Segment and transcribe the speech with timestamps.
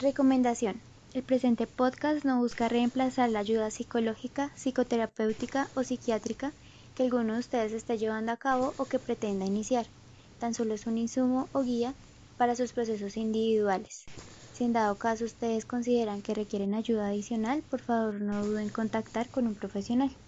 [0.00, 0.82] Recomendación.
[1.12, 6.56] El presente podcast no busca reemplazar la ayuda psicológica, psicoterapéutica o psiquiátrica
[6.94, 9.92] que alguno de ustedes esté llevando a cabo o que pretenda iniciar.
[10.38, 11.98] Tan solo es un insumo o guía
[12.38, 14.08] para sus procesos individuales.
[14.52, 18.68] Si en dado caso ustedes consideran que requieren ayuda adicional, por favor no duden en
[18.70, 20.18] contactar con un profesional.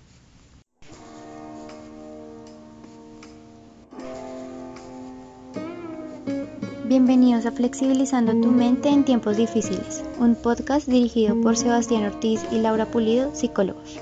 [6.93, 12.59] Bienvenidos a Flexibilizando tu mente en tiempos difíciles, un podcast dirigido por Sebastián Ortiz y
[12.59, 13.99] Laura Pulido, psicólogos.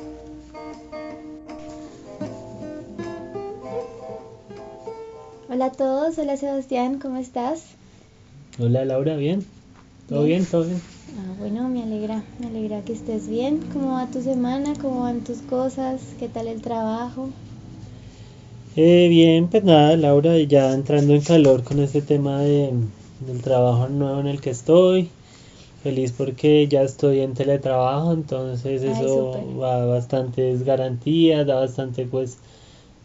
[5.49, 7.63] Hola a todos, hola Sebastián, ¿cómo estás?
[8.59, 9.47] Hola Laura, ¿bien?
[10.09, 10.45] ¿Todo bien?
[10.45, 10.83] ¿Todo bien?
[11.17, 13.61] Ah, bueno, me alegra, me alegra que estés bien.
[13.73, 14.73] ¿Cómo va tu semana?
[14.83, 16.01] ¿Cómo van tus cosas?
[16.19, 17.31] ¿Qué tal el trabajo?
[18.83, 22.73] Eh, bien, pues nada, Laura, ya entrando en calor con este tema de,
[23.27, 25.11] del trabajo nuevo en el que estoy.
[25.83, 32.39] Feliz porque ya estoy en teletrabajo, entonces eso va bastantes garantías, da bastante pues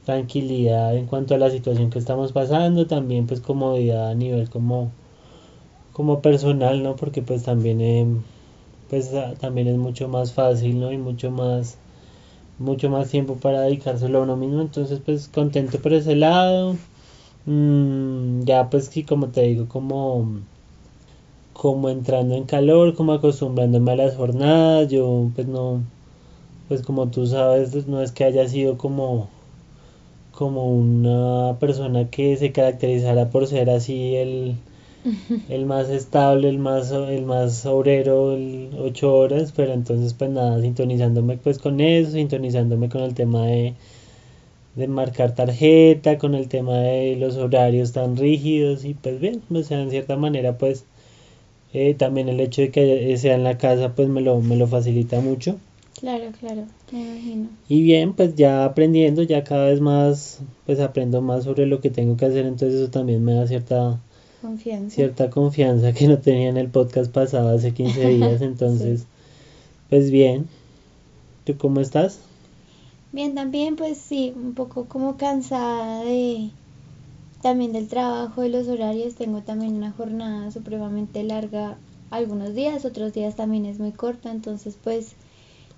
[0.05, 4.91] tranquilidad en cuanto a la situación que estamos pasando, también pues comodidad a nivel como,
[5.91, 6.95] como personal, ¿no?
[6.95, 8.07] Porque pues también, eh,
[8.89, 10.93] pues también es mucho más fácil, ¿no?
[10.93, 11.77] Y mucho más
[12.59, 14.61] mucho más tiempo para dedicárselo a uno mismo.
[14.61, 16.75] Entonces, pues contento por ese lado.
[17.45, 20.39] Mm, ya pues sí, como te digo, como,
[21.53, 24.89] como entrando en calor, como acostumbrándome a las jornadas.
[24.89, 25.83] Yo pues no,
[26.67, 29.29] pues como tú sabes, no es que haya sido como
[30.31, 34.55] como una persona que se caracterizara por ser así el
[35.49, 40.61] el más estable, el más, el más obrero, el 8 horas, pero entonces pues nada,
[40.61, 43.73] sintonizándome pues con eso, sintonizándome con el tema de,
[44.75, 49.63] de marcar tarjeta, con el tema de los horarios tan rígidos y pues bien, o
[49.63, 50.85] sea, en cierta manera pues
[51.73, 54.67] eh, también el hecho de que sea en la casa pues me lo, me lo
[54.67, 55.57] facilita mucho.
[55.99, 57.49] Claro, claro, me imagino.
[57.69, 61.89] Y bien, pues ya aprendiendo, ya cada vez más, pues aprendo más sobre lo que
[61.89, 63.99] tengo que hacer, entonces eso también me da cierta
[64.89, 68.41] cierta confianza que no tenía en el podcast pasado hace 15 días.
[68.41, 69.05] Entonces,
[69.89, 70.47] pues bien.
[71.45, 72.19] ¿Tú cómo estás?
[73.11, 76.49] Bien, también pues sí, un poco como cansada de
[77.41, 79.15] también del trabajo, de los horarios.
[79.15, 81.77] Tengo también una jornada supremamente larga
[82.09, 85.13] algunos días, otros días también es muy corta, entonces pues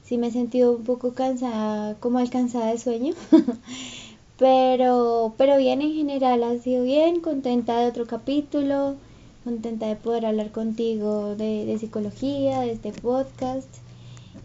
[0.03, 3.13] sí me he sentido un poco cansada, como alcanzada de sueño.
[4.37, 8.95] Pero, pero bien en general, ha sido bien, contenta de otro capítulo,
[9.43, 13.69] contenta de poder hablar contigo de, de psicología, de este podcast.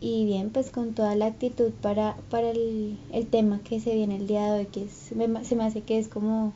[0.01, 4.17] Y bien, pues con toda la actitud para, para el, el tema que se viene
[4.17, 5.15] el día de hoy, que es, se
[5.57, 6.53] me hace que es como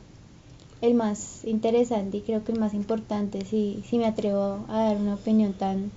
[0.81, 4.97] el más interesante y creo que el más importante, si, si me atrevo a dar
[4.97, 5.91] una opinión tan,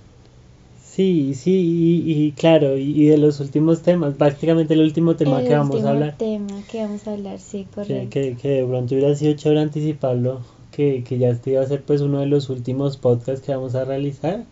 [0.91, 5.85] Sí, sí, y, claro, y, de los últimos temas, prácticamente el último tema que vamos
[5.85, 6.17] a hablar.
[6.17, 8.09] tema que vamos a hablar, sí, correcto.
[8.09, 10.41] Que, que, de pronto hubiera sido chévere anticiparlo,
[10.73, 13.73] que, que ya este iba a ser pues uno de los últimos podcasts que vamos
[13.75, 14.43] a realizar.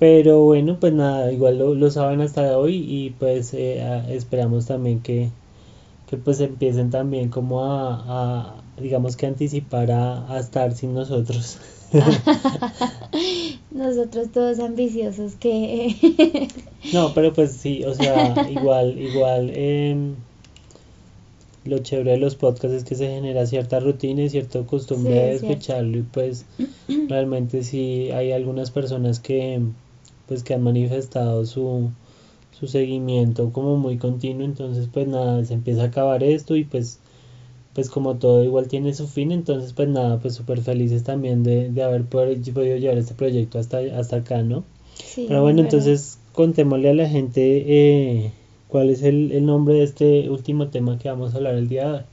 [0.00, 5.02] Pero bueno, pues nada, igual lo, lo saben hasta hoy y pues eh, esperamos también
[5.02, 5.30] que,
[6.12, 11.56] que pues empiecen también como a, a digamos que anticipar a, a estar sin nosotros.
[13.70, 16.48] Nosotros todos ambiciosos que...
[16.92, 20.16] no, pero pues sí, o sea, igual, igual, em,
[21.64, 25.32] lo chévere de los podcasts es que se genera cierta rutina y cierta costumbre de
[25.36, 26.44] escucharlo y pues
[27.08, 29.62] realmente sí hay algunas personas que
[30.28, 31.90] pues que han manifestado su,
[32.58, 37.00] su seguimiento como muy continuo, entonces pues nada, se empieza a acabar esto y pues
[37.74, 41.70] pues como todo igual tiene su fin, entonces pues nada, pues súper felices también de,
[41.70, 44.64] de haber podido llevar este proyecto hasta, hasta acá, ¿no?
[44.94, 48.32] Sí, Pero bueno, entonces contémosle a la gente eh,
[48.68, 51.88] cuál es el, el, nombre de este último tema que vamos a hablar el día
[51.88, 52.04] de hoy.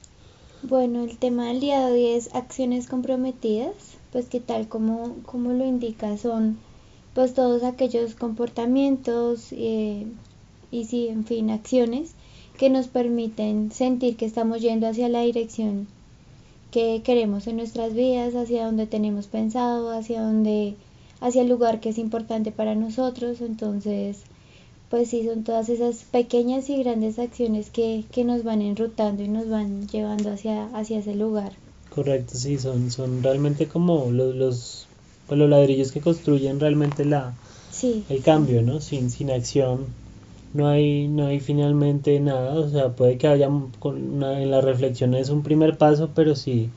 [0.61, 3.73] Bueno, el tema del día de hoy es acciones comprometidas,
[4.11, 6.57] pues que tal como, como lo indica son
[7.13, 10.05] pues todos aquellos comportamientos eh,
[10.71, 12.11] y sí, en fin, acciones
[12.57, 15.87] que nos permiten sentir que estamos yendo hacia la dirección
[16.71, 20.75] que queremos en nuestras vidas, hacia donde tenemos pensado, hacia donde,
[21.21, 23.41] hacia el lugar que es importante para nosotros.
[23.41, 24.17] Entonces,
[24.89, 29.27] pues sí, son todas esas pequeñas y grandes acciones que, que nos van enrutando y
[29.27, 31.53] nos van llevando hacia, hacia ese lugar.
[31.89, 34.87] Correcto, sí, son, son realmente como los, los,
[35.27, 37.33] pues los ladrillos que construyen realmente la,
[37.71, 38.79] sí, el cambio, ¿no?
[38.79, 39.87] Sin, sin acción
[40.53, 45.29] no hay, no hay finalmente nada, o sea, puede que haya una, en las reflexiones
[45.29, 46.69] un primer paso, pero si,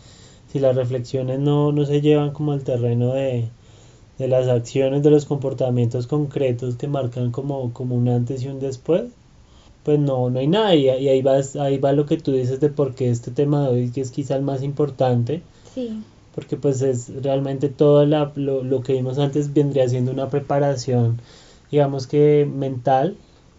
[0.52, 3.48] si las reflexiones no, no se llevan como al terreno de,
[4.18, 8.60] de las acciones, de los comportamientos concretos que marcan como, como un antes y un
[8.60, 9.04] después,
[9.84, 10.74] pues no, no hay nada.
[10.74, 13.68] Y, ahí, va, ahí va lo que tú dices de por qué este tema de
[13.68, 15.42] hoy que es quizá el más importante.
[15.74, 16.02] Sí.
[16.34, 21.20] Porque pues es realmente todo la, lo, lo, que vimos antes vendría siendo una preparación,
[21.70, 23.16] digamos que mental,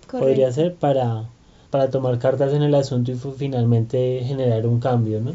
[0.10, 1.30] podría ser para,
[1.70, 5.34] para tomar cartas en el asunto y finalmente generar un cambio, ¿no?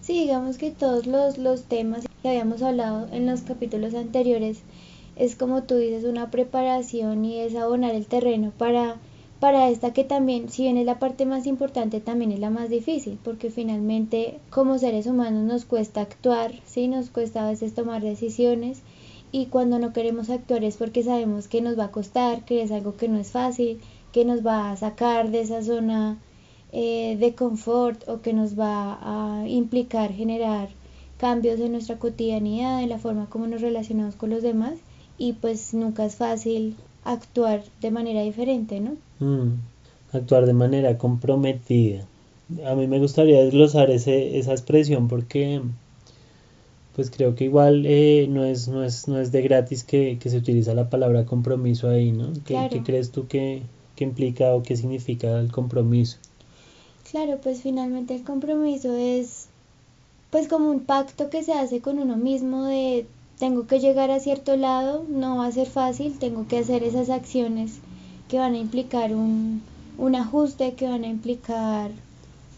[0.00, 4.58] Sí, digamos que todos los, los temas que habíamos hablado en los capítulos anteriores
[5.16, 8.96] es como tú dices, una preparación y es abonar el terreno para
[9.40, 12.70] para esta que también, si bien es la parte más importante, también es la más
[12.70, 16.88] difícil, porque finalmente como seres humanos nos cuesta actuar, ¿sí?
[16.88, 18.80] Nos cuesta a veces tomar decisiones
[19.32, 22.70] y cuando no queremos actuar es porque sabemos que nos va a costar, que es
[22.72, 23.78] algo que no es fácil,
[24.12, 26.18] que nos va a sacar de esa zona
[26.72, 30.68] eh, de confort o que nos va a implicar generar
[31.18, 34.74] cambios en nuestra cotidianidad, en la forma como nos relacionamos con los demás
[35.18, 38.96] y pues nunca es fácil actuar de manera diferente, ¿no?
[39.20, 39.54] Mm,
[40.12, 42.04] actuar de manera comprometida.
[42.64, 45.62] A mí me gustaría desglosar ese, esa expresión porque
[46.94, 50.36] pues creo que igual eh, no, es, no, es, no es de gratis que, se
[50.36, 52.32] utiliza la palabra compromiso ahí, ¿no?
[52.46, 53.62] ¿Qué, crees tú que,
[53.96, 56.18] que implica o qué significa el compromiso?
[57.10, 59.48] Claro, pues finalmente el compromiso es
[60.30, 63.06] pues como un pacto que se hace con uno mismo de
[63.38, 67.10] tengo que llegar a cierto lado, no va a ser fácil, tengo que hacer esas
[67.10, 67.78] acciones
[68.28, 69.62] que van a implicar un,
[69.98, 71.90] un ajuste, que van a implicar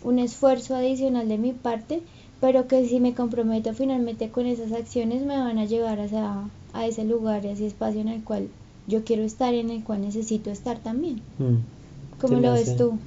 [0.02, 2.00] un esfuerzo adicional de mi parte,
[2.40, 6.86] pero que si me comprometo finalmente con esas acciones me van a llevar a, a
[6.86, 8.48] ese lugar, a ese espacio en el cual
[8.88, 11.20] yo quiero estar en el cual necesito estar también.
[11.38, 11.58] Mm.
[12.20, 12.98] ¿Cómo lo ves tú?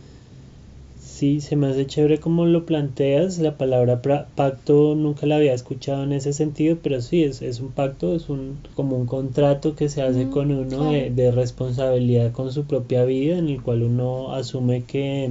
[1.01, 3.39] Sí, se me hace chévere como lo planteas.
[3.39, 4.01] La palabra
[4.36, 8.30] pacto nunca la había escuchado en ese sentido, pero sí, es, es un pacto, es
[8.30, 13.38] un, como un contrato que se hace con uno de, responsabilidad con su propia vida,
[13.38, 15.30] en el cual uno asume que,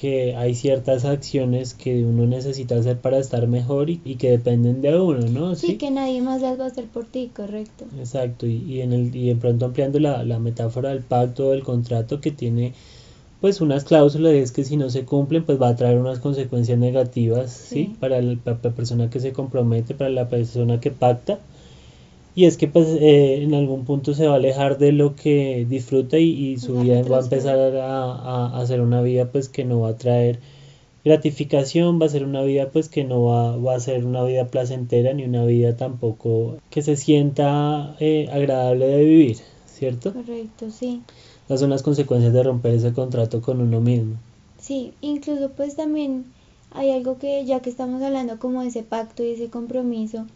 [0.00, 4.98] que hay ciertas acciones que uno necesita hacer para estar mejor y, que dependen de
[4.98, 5.54] uno, ¿no?
[5.54, 7.84] Sí, que nadie más las va a hacer por ti, correcto.
[7.98, 11.64] Exacto, y, y, en el, y de pronto ampliando la, la metáfora del pacto, del
[11.64, 12.74] contrato que tiene
[13.40, 16.78] pues unas cláusulas es que si no se cumplen pues va a traer unas consecuencias
[16.78, 21.38] negativas sí, Para, la, persona que se compromete para la persona que pacta
[22.38, 25.66] y es que pues eh, en algún punto se va a alejar de lo que
[25.68, 29.80] disfruta y, su vida va a empezar a, a, hacer una vida pues que no
[29.80, 30.38] va a traer
[31.04, 34.46] gratificación va a ser una vida pues que no va, va a ser una vida
[34.46, 41.02] placentera ni una vida tampoco que se sienta eh, agradable de vivir cierto correcto sí.
[41.46, 44.14] Esas son las consecuencias de romper ese contrato con uno mismo.
[44.60, 46.26] Sí, incluso pues también
[46.70, 50.26] hay algo que ya que estamos hablando como de ese pacto y ese compromiso,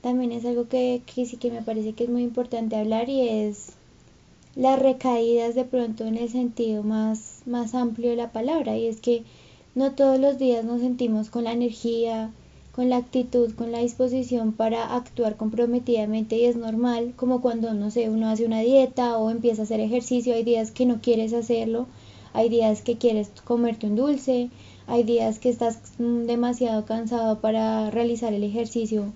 [0.00, 3.28] también es algo que, que sí que me parece que es muy importante hablar y
[3.28, 3.72] es
[4.56, 9.00] las recaídas de pronto en el sentido más, más amplio de la palabra y es
[9.00, 9.22] que
[9.74, 12.32] no todos los días nos sentimos con la energía,
[12.72, 17.90] con la actitud, con la disposición para actuar comprometidamente y es normal, como cuando, no
[17.90, 21.32] sé, uno hace una dieta o empieza a hacer ejercicio, hay días que no quieres
[21.32, 21.86] hacerlo,
[22.32, 24.50] hay días que quieres comerte un dulce,
[24.86, 29.12] hay días que estás demasiado cansado para realizar el ejercicio.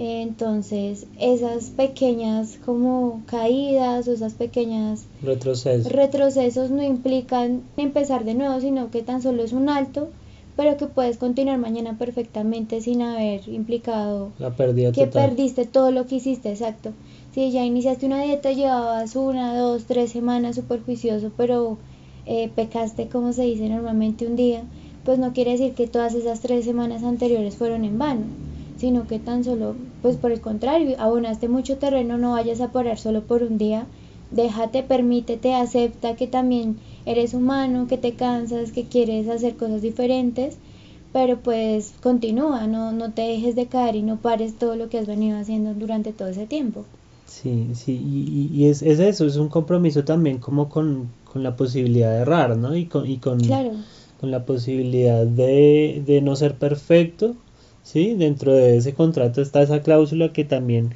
[0.00, 5.90] Entonces, esas pequeñas como caídas o esas pequeñas retrocesos.
[5.90, 10.08] retrocesos no implican empezar de nuevo, sino que tan solo es un alto
[10.58, 16.06] pero que puedes continuar mañana perfectamente sin haber implicado la pérdida que perdiste todo lo
[16.06, 16.90] que hiciste, exacto.
[17.32, 21.78] Si ya iniciaste una dieta, llevabas una, dos, tres semanas súper juicioso, pero
[22.26, 24.64] eh, pecaste, como se dice normalmente, un día,
[25.04, 28.24] pues no quiere decir que todas esas tres semanas anteriores fueron en vano,
[28.78, 32.98] sino que tan solo, pues por el contrario, abonaste mucho terreno, no vayas a parar
[32.98, 33.86] solo por un día,
[34.30, 40.56] déjate, permítete, acepta que también eres humano, que te cansas, que quieres hacer cosas diferentes,
[41.12, 44.98] pero pues continúa, no, no te dejes de caer y no pares todo lo que
[44.98, 46.84] has venido haciendo durante todo ese tiempo.
[47.26, 51.56] Sí, sí, y, y es, es, eso, es un compromiso también como con, con la
[51.56, 52.74] posibilidad de errar, ¿no?
[52.76, 53.38] Y con, y con,
[54.20, 57.36] con la posibilidad de, de no ser perfecto,
[57.88, 58.14] ¿sí?
[58.14, 60.90] Dentro de ese contrato está esa cláusula que también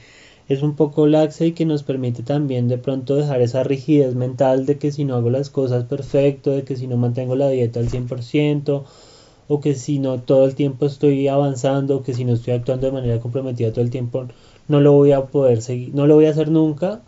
[0.48, 4.66] es un poco laxa y que nos permite también de pronto dejar esa rigidez mental
[4.66, 7.80] de que si no hago las cosas perfecto, de que si no mantengo la dieta
[7.80, 8.84] al 100%,
[9.48, 12.86] o que si no todo el tiempo estoy avanzando, o que si no estoy actuando
[12.86, 14.26] de manera comprometida todo el tiempo,
[14.68, 17.00] no lo voy a poder seguir, no lo voy a hacer nunca,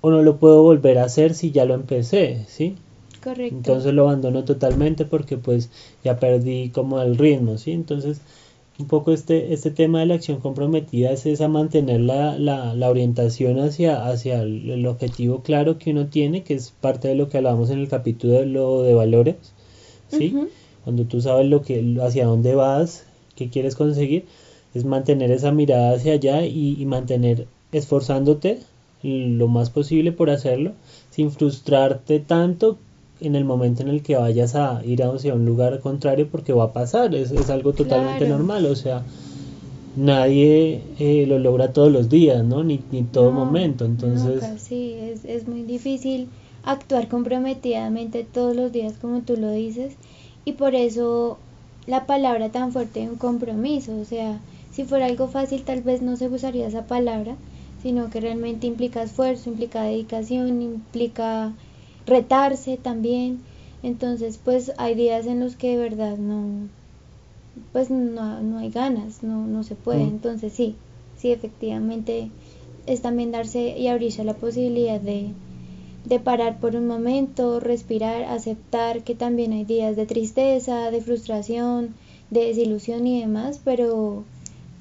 [0.00, 2.74] o no lo puedo volver a hacer si ya lo empecé, ¿sí?
[3.22, 3.54] Correcto.
[3.54, 5.70] Entonces lo abandono totalmente porque pues
[6.02, 7.70] ya perdí como el ritmo, ¿sí?
[7.70, 8.20] Entonces
[8.78, 12.90] un poco este, este tema de la acción comprometida es esa mantener la, la, la
[12.90, 17.38] orientación hacia, hacia el, objetivo claro que uno tiene, que es parte de lo que
[17.38, 19.36] hablamos en el capítulo de lo de valores,
[20.08, 20.34] ¿sí?
[20.84, 23.04] Cuando tú sabes lo que, hacia dónde vas,
[23.36, 24.24] qué quieres conseguir,
[24.74, 28.58] es mantener esa mirada hacia allá y, y mantener esforzándote
[29.02, 30.72] lo más posible por hacerlo,
[31.10, 32.78] sin frustrarte tanto
[33.22, 36.64] en el momento en el que vayas a ir hacia un lugar contrario porque va
[36.64, 39.02] a pasar, es, es algo totalmente normal, o sea,
[39.96, 42.64] nadie eh, lo logra todos los días, ¿no?
[42.64, 44.44] Ni, ni todo momento, entonces...
[44.58, 46.28] sí, es, es muy difícil
[46.64, 49.94] actuar comprometidamente todos los días como tú lo dices
[50.44, 51.38] y por eso
[51.86, 54.38] la palabra tan fuerte de un compromiso, o sea,
[54.72, 57.36] si fuera algo fácil tal vez no se usaría esa palabra,
[57.82, 61.52] sino que realmente implica esfuerzo, implica dedicación, implica
[62.06, 63.40] retarse también.
[63.82, 66.68] Entonces, pues hay días en los que de verdad no,
[67.72, 70.04] pues no, no hay ganas, no, no se puede.
[70.04, 70.08] Mm.
[70.08, 70.76] Entonces, sí,
[71.16, 72.30] sí, efectivamente
[72.86, 75.30] es también darse y abrirse la posibilidad de,
[76.04, 81.94] de parar por un momento, respirar, aceptar que también hay días de tristeza, de frustración,
[82.30, 84.24] de desilusión y demás, pero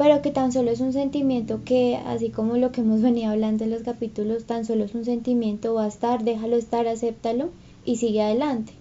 [0.01, 3.65] pero que tan solo es un sentimiento que, así como lo que hemos venido hablando
[3.65, 7.51] en los capítulos, tan solo es un sentimiento, va a estar, déjalo estar, acéptalo
[7.85, 8.73] y sigue adelante.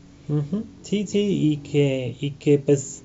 [0.81, 1.19] Sí, sí,
[1.53, 3.03] y que, y que pues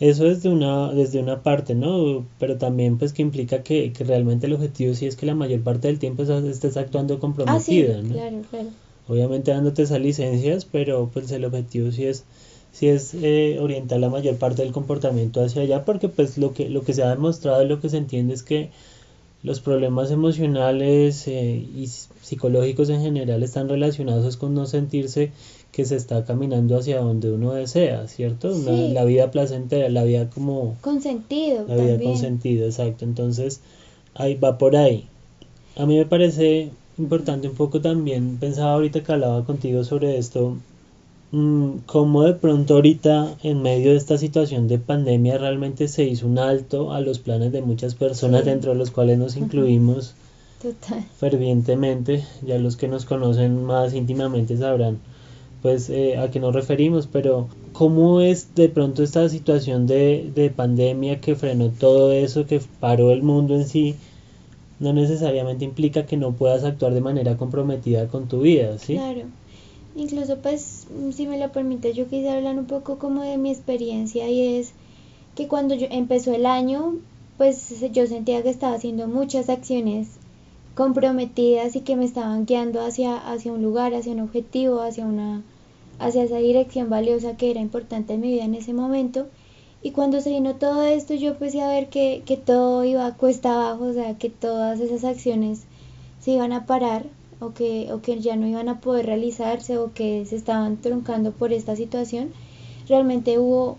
[0.00, 2.26] eso es de una, desde una parte, ¿no?
[2.38, 5.62] Pero también pues que implica que, que realmente el objetivo sí es que la mayor
[5.62, 8.68] parte del tiempo estés actuando comprometida, ah, sí, Claro, claro.
[9.08, 12.24] Obviamente dándote esas licencias, pero pues el objetivo sí es
[12.72, 16.68] si es eh, orientar la mayor parte del comportamiento hacia allá porque pues lo que
[16.68, 18.70] lo que se ha demostrado y lo que se entiende es que
[19.42, 25.32] los problemas emocionales eh, y psicológicos en general están relacionados con no sentirse
[25.72, 28.52] que se está caminando hacia donde uno desea, ¿cierto?
[28.66, 30.76] la vida placentera, la vida como...
[30.80, 31.64] Con sentido.
[31.68, 33.04] La vida con sentido, exacto.
[33.04, 33.60] Entonces,
[34.14, 35.06] ahí va por ahí.
[35.76, 40.58] A mí me parece importante un poco también, pensaba ahorita que hablaba contigo sobre esto,
[41.86, 46.38] cómo de pronto ahorita en medio de esta situación de pandemia realmente se hizo un
[46.38, 50.14] alto a los planes de muchas personas dentro de los cuales nos incluimos
[51.18, 52.24] fervientemente.
[52.42, 54.98] Ya los que nos conocen más íntimamente sabrán
[55.62, 60.48] pues eh, a qué nos referimos pero cómo es de pronto esta situación de, de
[60.48, 63.94] pandemia que frenó todo eso que paró el mundo en sí
[64.78, 68.94] no necesariamente implica que no puedas actuar de manera comprometida con tu vida ¿sí?
[68.94, 69.24] claro
[69.96, 74.28] Incluso pues, si me lo permite, yo quisiera hablar un poco como de mi experiencia
[74.28, 74.72] y es
[75.34, 76.96] que cuando yo empezó el año,
[77.38, 80.08] pues yo sentía que estaba haciendo muchas acciones
[80.74, 85.42] comprometidas y que me estaban guiando hacia, hacia un lugar, hacia un objetivo, hacia una
[85.98, 89.28] hacia esa dirección valiosa que era importante en mi vida en ese momento.
[89.82, 93.16] Y cuando se vino todo esto, yo empecé a ver que, que todo iba a
[93.16, 95.64] cuesta abajo, o sea, que todas esas acciones
[96.20, 97.06] se iban a parar
[97.40, 101.32] o que, o que ya no iban a poder realizarse o que se estaban truncando
[101.32, 102.28] por esta situación,
[102.88, 103.76] realmente hubo,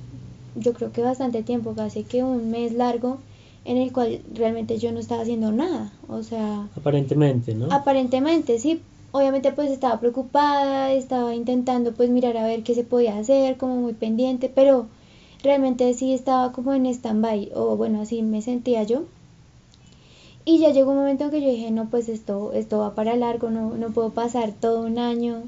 [0.55, 3.19] yo creo que bastante tiempo, casi que un mes largo,
[3.63, 6.67] en el cual realmente yo no estaba haciendo nada, o sea...
[6.75, 7.67] Aparentemente, ¿no?
[7.71, 8.81] Aparentemente, sí.
[9.13, 13.75] Obviamente pues estaba preocupada, estaba intentando pues mirar a ver qué se podía hacer, como
[13.75, 14.87] muy pendiente, pero
[15.43, 19.03] realmente sí estaba como en stand-by, o bueno, así me sentía yo.
[20.45, 23.15] Y ya llegó un momento en que yo dije, no, pues esto, esto va para
[23.15, 25.43] largo, no, no puedo pasar todo un año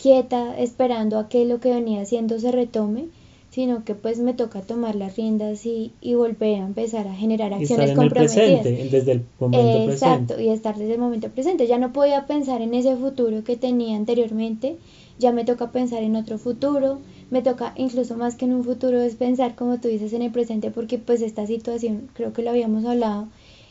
[0.00, 3.06] quieta esperando a que lo que venía haciendo se retome,
[3.50, 7.52] sino que pues me toca tomar las riendas y, y volver a empezar a generar
[7.52, 8.64] acciones estar comprometidas.
[8.64, 11.66] desde el momento Exacto, y estar desde el momento presente.
[11.66, 14.76] Ya no podía pensar en ese futuro que tenía anteriormente,
[15.18, 16.98] ya me toca pensar en otro futuro,
[17.30, 20.32] me toca incluso más que en un futuro es pensar como tú dices en el
[20.32, 23.28] presente porque pues esta situación, creo que lo habíamos hablado,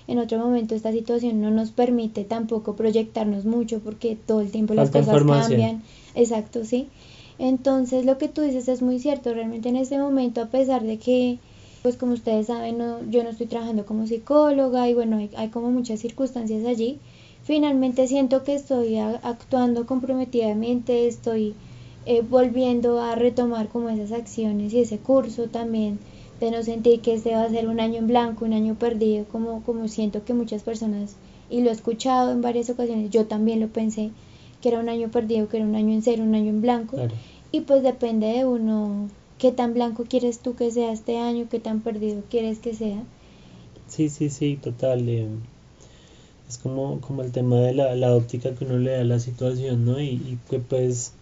[0.08, 4.74] en otro momento esta situación no nos permite tampoco proyectarnos mucho porque todo el tiempo
[4.74, 5.84] las cosas cambian.
[6.16, 6.88] Exacto, sí.
[7.40, 10.98] Entonces lo que tú dices es muy cierto, realmente en este momento a pesar de
[10.98, 11.40] que
[11.82, 15.72] pues como ustedes saben no, yo no estoy trabajando como psicóloga y bueno hay, como
[15.72, 17.00] muchas circunstancias allí,
[17.44, 21.56] finalmente siento que estoy actuando comprometidamente, estoy
[22.06, 26.00] eh, volviendo a retomar como esas acciones y ese curso también
[26.46, 29.26] de no sentir que este va a ser un año en blanco, un año perdido,
[29.26, 31.16] como, como siento que muchas personas,
[31.50, 34.12] y lo he escuchado en varias ocasiones, yo también lo pensé,
[34.62, 36.98] que era un año perdido, que era un año en cero, un año en blanco,
[37.52, 41.60] y pues depende de uno, qué tan blanco quieres tú que sea este año, qué
[41.60, 43.04] tan perdido quieres que sea.
[43.88, 45.08] Sí, sí, sí, total.
[45.10, 45.28] Eh,
[46.48, 49.20] es como, como el tema de la, la óptica que uno le da a la
[49.20, 50.00] situación, ¿no?
[50.00, 51.14] Y, y que pues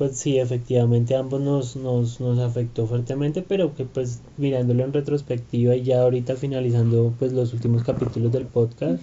[0.00, 5.76] pues sí, efectivamente ambos nos, nos, nos afectó fuertemente, pero que pues mirándolo en retrospectiva
[5.76, 9.02] y ya ahorita finalizando pues los últimos capítulos del podcast,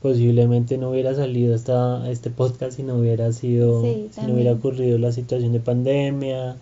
[0.00, 4.96] posiblemente no hubiera salido hasta este podcast si no hubiera sido, si no hubiera ocurrido
[4.96, 6.56] la situación de pandemia.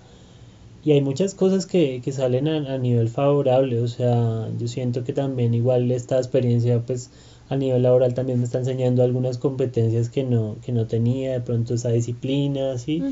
[0.84, 5.04] Y hay muchas cosas que, que salen a, a, nivel favorable, o sea, yo siento
[5.04, 7.12] que también igual esta experiencia pues
[7.48, 11.40] a nivel laboral también me está enseñando algunas competencias que no, que no tenía, de
[11.40, 13.02] pronto esa disciplina, ¿sí?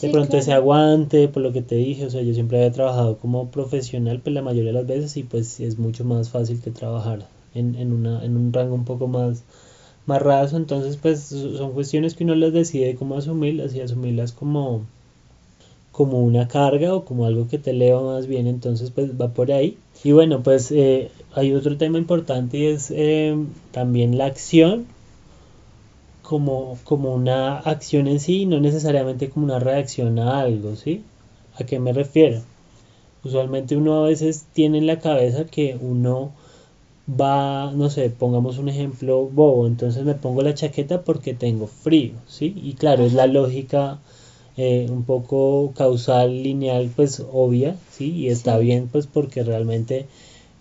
[0.00, 3.18] De pronto ese aguante, por lo que te dije, o sea, yo siempre había trabajado
[3.18, 6.70] como profesional, pues la mayoría de las veces y pues es mucho más fácil que
[6.70, 9.42] trabajar en, en, una, en un rango un poco más,
[10.06, 14.86] más raso, entonces pues son cuestiones que uno las decide cómo asumirlas y asumirlas como,
[15.98, 19.50] como una carga o como algo que te eleva más bien, entonces pues va por
[19.50, 19.76] ahí.
[20.04, 23.36] Y bueno, pues eh, hay otro tema importante y es eh,
[23.72, 24.86] también la acción
[26.22, 31.02] como, como una acción en sí, no necesariamente como una reacción a algo, ¿sí?
[31.58, 32.42] ¿A qué me refiero?
[33.24, 36.30] Usualmente uno a veces tiene en la cabeza que uno
[37.10, 42.12] va, no sé, pongamos un ejemplo bobo, entonces me pongo la chaqueta porque tengo frío,
[42.28, 42.54] ¿sí?
[42.56, 43.98] Y claro, es la lógica
[44.58, 48.10] eh, un poco causal, lineal, pues obvia, ¿sí?
[48.10, 50.06] Y está bien, pues porque realmente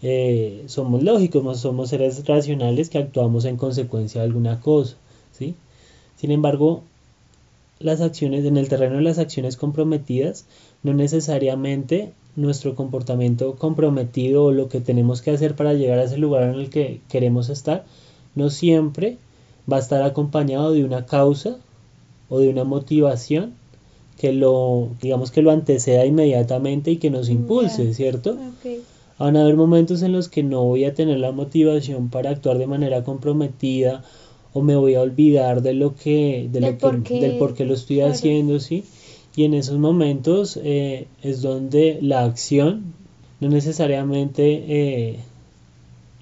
[0.04, 4.98] eh, somos lógicos, somos seres racionales que actuamos en consecuencia de alguna cosa,
[5.32, 5.56] ¿sí?
[6.16, 6.84] Sin embargo,
[7.80, 10.46] las acciones, en el terreno de las acciones comprometidas,
[10.84, 16.20] no necesariamente nuestro comportamiento comprometido o lo que tenemos que hacer para llegar a ese
[16.20, 17.84] lugar en el que queremos estar,
[18.36, 19.18] no siempre
[19.72, 21.58] va a estar acompañado de una causa
[22.30, 23.56] o de una motivación
[24.18, 28.38] que lo, digamos que lo anteceda inmediatamente y que nos impulse, ¿cierto?
[29.20, 32.58] Van a haber momentos en los que no voy a tener la motivación para actuar
[32.58, 34.04] de manera comprometida
[34.54, 37.66] o me voy a olvidar de lo que, de del, por qué, del por qué
[37.66, 38.84] lo estoy haciendo, ¿sí?
[39.36, 42.94] Y en esos momentos eh, es donde la acción
[43.40, 45.20] no necesariamente eh,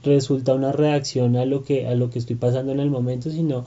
[0.03, 3.65] resulta una reacción a lo que a lo que estoy pasando en el momento, sino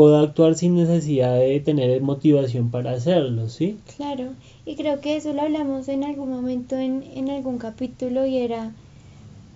[0.00, 3.76] puedo actuar sin necesidad de tener motivación para hacerlo, ¿sí?
[3.98, 4.30] Claro,
[4.64, 8.72] y creo que eso lo hablamos en algún momento en, en algún capítulo y era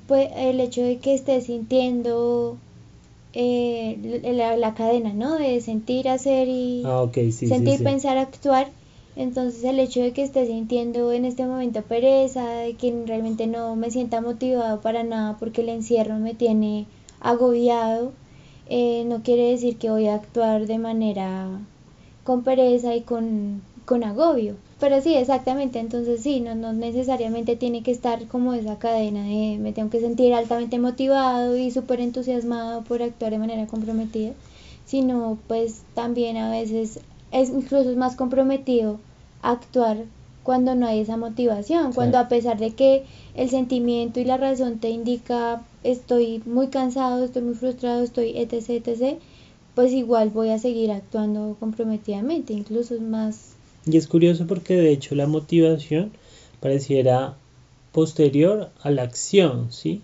[0.07, 2.59] pues el hecho de que estés sintiendo
[3.33, 5.39] eh, la, la, cadena, ¿no?
[5.39, 8.69] De sentir, hacer y ah, sentir, pensar, actuar.
[9.17, 13.77] Entonces el hecho de que esté sintiendo en este momento pereza, de que realmente no
[13.77, 16.85] me sienta motivado para nada porque el encierro me tiene
[17.21, 18.13] agobiado,
[18.69, 21.49] eh, no quiere decir que voy a actuar de manera
[22.25, 24.57] con pereza y con, con agobio.
[24.81, 29.59] Pero sí, exactamente, entonces sí, no, no necesariamente tiene que estar como esa cadena de
[29.59, 34.33] me tengo que sentir altamente motivado y súper entusiasmado por actuar de manera comprometida,
[34.85, 37.01] sino pues también a veces
[37.31, 38.99] es incluso es más comprometido
[39.43, 40.05] actuar
[40.43, 44.79] cuando no hay esa motivación, cuando a pesar de que el sentimiento y la razón
[44.79, 49.19] te indica estoy muy cansado, estoy muy frustrado, estoy etc, etc,
[49.75, 53.55] pues igual voy a seguir actuando comprometidamente, incluso es más...
[53.87, 56.11] Y es curioso porque de hecho la motivación
[56.61, 57.37] pareciera
[57.93, 60.01] posterior a la acción, ¿sí?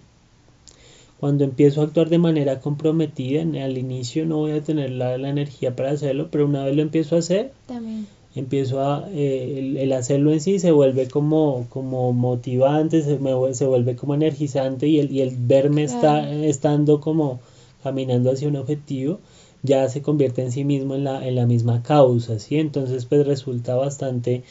[1.18, 5.28] Cuando empiezo a actuar de manera comprometida, al inicio no voy a tener la, la
[5.28, 9.92] energía para hacerlo, pero una vez lo empiezo a hacer, También empiezo a eh, el,
[9.92, 13.18] hacerlo en sí se vuelve como como motivante se,
[13.54, 17.40] se vuelve como energizante y el, y el verme está, estando como
[17.82, 19.18] caminando hacia un objetivo
[19.62, 22.58] ya se convierte en sí mismo en la, en la misma causa ¿sí?
[22.58, 24.44] entonces pues resulta bastante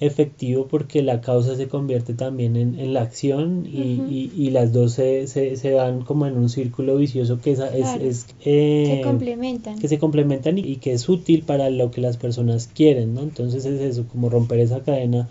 [0.00, 4.94] efectivo porque la causa se convierte también en, en la acción y, y, las dos
[4.94, 7.60] se, se, se, dan como en un círculo vicioso que es,
[8.00, 9.78] es, eh, complementan.
[9.78, 13.20] que se complementan y, que es útil para lo que las personas quieren, ¿no?
[13.20, 15.28] Entonces es eso, como romper esa cadena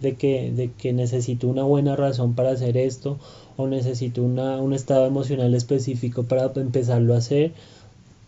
[0.00, 3.18] de que, de que necesito una buena razón para hacer esto
[3.56, 7.52] o necesito una, un estado emocional específico para empezarlo a hacer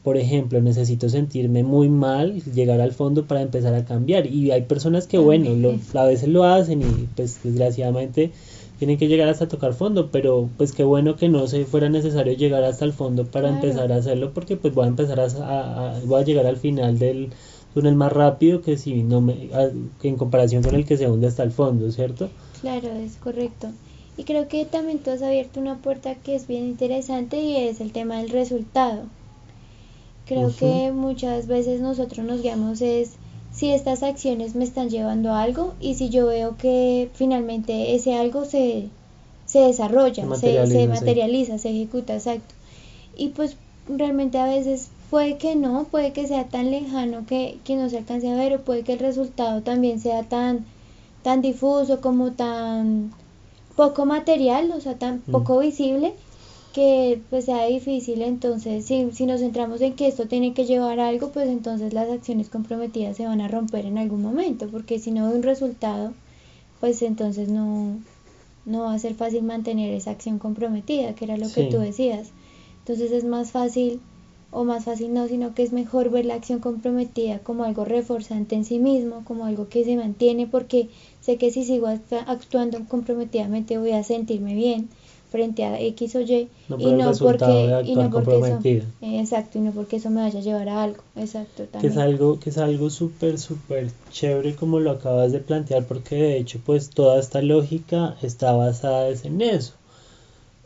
[0.03, 4.27] por ejemplo, necesito sentirme muy mal, llegar al fondo para empezar a cambiar.
[4.27, 8.33] Y hay personas que, bueno, lo, a veces lo hacen y pues desgraciadamente
[8.79, 12.33] tienen que llegar hasta tocar fondo, pero pues qué bueno que no se fuera necesario
[12.33, 16.23] llegar hasta el fondo para empezar a hacerlo, porque pues voy a empezar a, voy
[16.23, 17.29] a llegar al final del
[17.75, 19.51] túnel más rápido que si no me,
[20.03, 22.31] en comparación con el que se hunde hasta el fondo, ¿cierto?
[22.63, 23.69] Claro, es correcto.
[24.17, 27.83] Y creo que también tú has abierto una puerta que es bien interesante y es
[27.83, 29.03] el tema del resultado.
[30.31, 33.17] Creo que muchas veces nosotros nos guiamos es
[33.53, 38.15] si estas acciones me están llevando a algo y si yo veo que finalmente ese
[38.15, 38.89] algo se,
[39.45, 42.55] se desarrolla, se, se materializa, se ejecuta, exacto.
[43.17, 43.57] Y pues
[43.89, 47.99] realmente a veces puede que no, puede que sea tan lejano que, que no se
[47.99, 50.65] alcance a ver o puede que el resultado también sea tan,
[51.25, 53.11] tan difuso como tan
[53.75, 55.33] poco material, o sea, tan Mm.
[55.33, 56.15] poco visible
[56.75, 58.23] que pues sea difícil.
[58.23, 61.93] Entonces, si, si nos centramos en que esto tiene que llevar a algo, pues entonces
[61.93, 65.43] las acciones comprometidas se van a romper en algún momento, porque si no hay un
[65.43, 66.13] resultado,
[66.81, 67.99] pues entonces no,
[68.67, 72.29] no va a ser fácil mantener esa acción comprometida, que era lo que tú decías.
[72.81, 74.01] Entonces es más fácil,
[74.53, 78.55] o más fácil no, sino que es mejor ver la acción comprometida como algo reforzante
[78.57, 80.89] en sí mismo, como algo que se mantiene, porque
[81.21, 84.89] sé que si sigo actua- actuando comprometidamente voy a sentirme bien
[85.31, 88.59] frente a X o Y, No y no porque, y no porque eso,
[89.01, 91.93] exacto, y no porque eso me vaya a llevar a algo, exacto, que también.
[91.93, 96.37] es algo que es algo súper súper chévere como lo acabas de plantear porque de
[96.39, 99.75] hecho pues toda esta lógica está basada en eso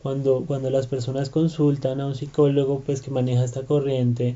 [0.01, 4.35] cuando cuando las personas consultan a un psicólogo pues que maneja esta corriente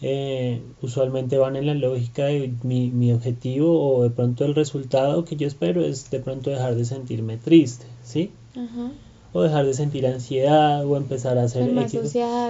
[0.00, 5.24] eh, usualmente van en la lógica de mi, mi objetivo o de pronto el resultado
[5.24, 8.30] que yo espero es de pronto dejar de sentirme triste ¿sí?
[8.56, 8.90] Ajá.
[9.34, 11.92] O dejar de sentir ansiedad o empezar a hacer Ser más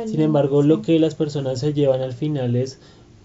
[0.07, 2.79] Sin embargo, lo que las personas se llevan al final es,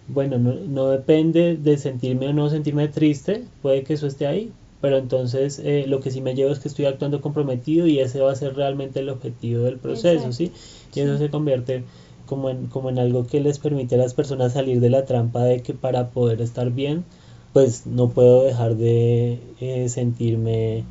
[0.08, 4.52] bueno, no, no depende de sentirme o no sentirme triste, puede que eso esté ahí,
[4.80, 8.22] pero entonces eh, lo que sí me llevo es que estoy actuando comprometido y ese
[8.22, 10.52] va a ser realmente el objetivo del proceso, Exacto, ¿sí?
[10.96, 11.84] Y eso se convierte
[12.26, 15.44] como en, como en algo que les permite a las personas salir de la trampa
[15.44, 17.04] de que para poder estar bien,
[17.52, 20.86] pues no puedo dejar de eh, sentirme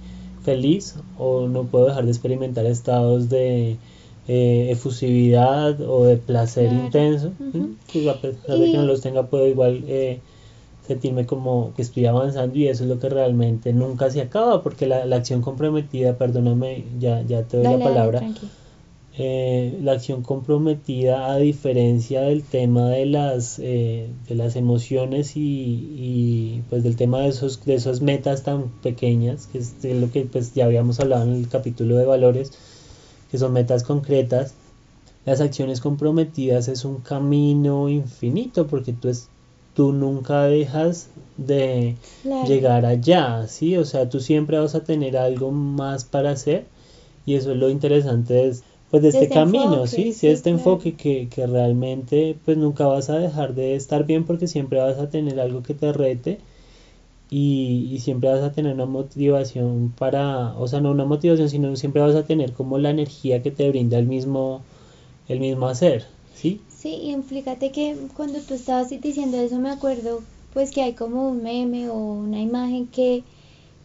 [0.49, 3.77] feliz o no puedo dejar de experimentar estados de
[4.27, 6.85] eh, efusividad o de placer Claro.
[6.87, 7.33] intenso.
[7.55, 7.77] ¿m?
[7.91, 10.21] Que a pesar de que no los tenga, puedo igual eh,
[10.87, 14.87] sentirme como que estoy avanzando y eso es lo que realmente nunca se acaba porque
[14.87, 18.21] la, la acción comprometida, perdóname, ya, ya te doy Dale, la palabra.
[19.21, 25.41] Eh, la acción comprometida a diferencia del tema de las eh, de las emociones y,
[25.41, 30.13] y, pues del tema de esos de esas metas tan pequeñas que es de lo
[30.13, 32.53] que pues ya habíamos hablado en el capítulo de valores
[33.29, 34.55] que son metas concretas
[35.27, 39.29] las acciones comprometidas es un camino infinito porque tú es
[39.75, 42.47] tú nunca dejas de Claro.
[42.47, 43.77] llegar allá, ¿sí?
[43.77, 46.67] O sea, tú siempre vas a tener algo más para hacer
[47.27, 50.12] y eso es lo interesante es, pues, de este este camino, enfoque, ¿sí?
[50.12, 50.59] Sí, sí, este claro.
[50.59, 54.98] enfoque que, que realmente pues nunca vas a dejar de estar bien porque siempre vas
[54.98, 56.40] a tener algo que te rete
[57.31, 61.77] y, y siempre vas a tener una motivación para, o sea, no una motivación, sino
[61.77, 64.64] siempre vas a tener como la energía que te brinda el mismo,
[65.29, 66.62] el mismo hacer, ¿sí?
[66.68, 71.29] Sí, y fíjate que cuando tú estabas diciendo eso me acuerdo pues que hay como
[71.29, 73.24] un meme o una imagen que,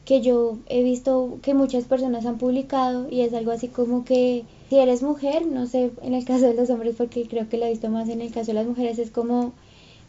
[0.06, 4.44] que yo he visto que muchas personas han publicado y es algo así como que
[4.70, 7.66] si eres mujer, no sé en el caso de los hombres porque creo que lo
[7.66, 9.54] he visto más en el caso de las mujeres, es como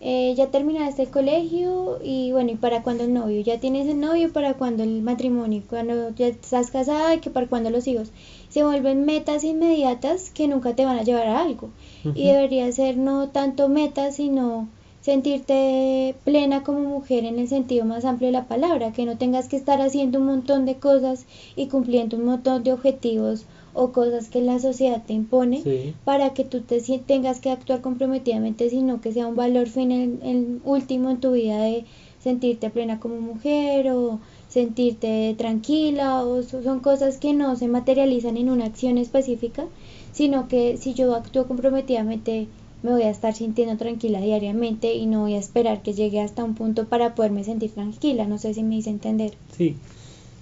[0.00, 3.40] eh, ya terminaste el colegio y bueno, ¿y para cuándo el novio?
[3.40, 5.62] Ya tienes el novio, ¿para cuándo el matrimonio?
[5.68, 8.10] Cuando ya estás casada, ¿y que para cuándo los hijos?
[8.50, 11.70] Se vuelven metas inmediatas que nunca te van a llevar a algo.
[12.14, 14.68] Y debería ser no tanto metas, sino
[15.04, 19.48] sentirte plena como mujer en el sentido más amplio de la palabra, que no tengas
[19.48, 24.28] que estar haciendo un montón de cosas y cumpliendo un montón de objetivos o cosas
[24.28, 25.94] que la sociedad te impone Sí.
[26.04, 30.60] para que tú te tengas que actuar comprometidamente, sino que sea un valor final el
[30.64, 31.84] último en tu vida de
[32.20, 38.36] sentirte plena como mujer o sentirte tranquila o so- son cosas que no se materializan
[38.36, 39.64] en una acción específica,
[40.12, 42.46] sino que si yo actúo comprometidamente
[42.84, 46.44] me voy a estar sintiendo tranquila diariamente y no voy a esperar que llegue hasta
[46.44, 49.32] un punto para poderme sentir tranquila, no sé si me hice entender.
[49.56, 49.76] Sí,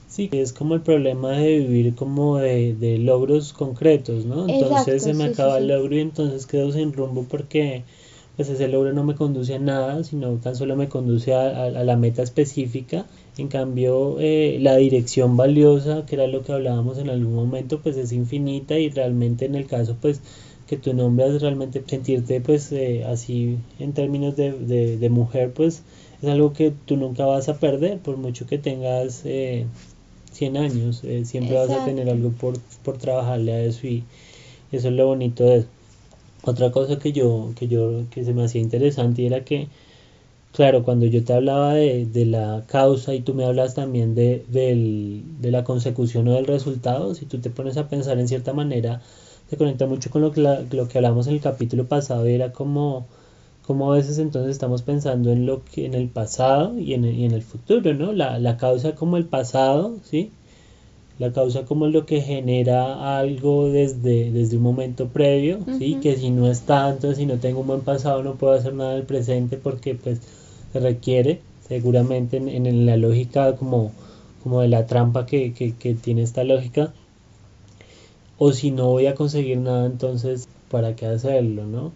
[0.08, 4.46] sí, es como el problema de vivir como de, de logros concretos, ¿no?
[4.48, 7.84] Entonces Exacto, se me sí, acaba sí, el logro y entonces quedo sin rumbo porque
[8.36, 11.64] pues ese logro no me conduce a nada, sino tan solo me conduce a, a-
[11.66, 13.06] a la meta específica.
[13.38, 17.96] En cambio, eh, la dirección valiosa, que era lo que hablábamos en algún momento, pues
[17.96, 20.20] es infinita y realmente en el caso pues
[20.72, 25.84] que tú nombras realmente sentirte pues eh, así en términos de, de, de mujer pues
[26.22, 29.66] es algo que tú nunca vas a perder por mucho que tengas eh,
[30.32, 34.04] 100 años eh, siempre vas a tener algo por, por trabajarle a eso y
[34.72, 35.68] eso es lo bonito de eso.
[36.42, 39.68] Otra cosa que yo que yo que se me hacía interesante era que
[40.52, 44.44] claro cuando yo te hablaba de, de la causa y tú me hablas también de,
[44.48, 48.52] del- de la consecución o del resultado si tú te pones a pensar en cierta
[48.52, 49.02] manera
[49.52, 52.32] se conecta mucho con lo que, la- lo que hablamos en el capítulo pasado y
[52.32, 53.06] era como
[53.66, 57.14] como a veces entonces estamos pensando en lo que en el pasado y en el,
[57.14, 58.12] y en el futuro, ¿no?
[58.12, 60.32] La, la causa como el pasado, ¿sí?
[61.18, 65.98] la causa como lo que genera algo desde, desde un momento previo, ¿sí?
[66.02, 68.94] Que si no es tanto, si no tengo un buen pasado, no puedo hacer nada
[68.94, 70.20] en el presente porque pues
[70.72, 73.92] se requiere seguramente en, la lógica como,
[74.42, 76.92] como de la trampa que, que, tiene esta lógica.
[78.44, 81.92] O si no voy a conseguir nada, entonces, ¿para qué hacerlo, no?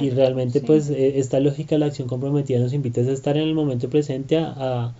[0.00, 3.44] y realmente pues e, esta lógica de la acción comprometida nos invita a estar en
[3.44, 4.92] el momento presente a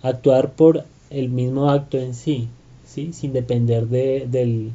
[0.00, 2.48] actuar por el mismo acto en sí,
[2.86, 3.12] ¿sí?
[3.12, 4.70] sin depender de, del,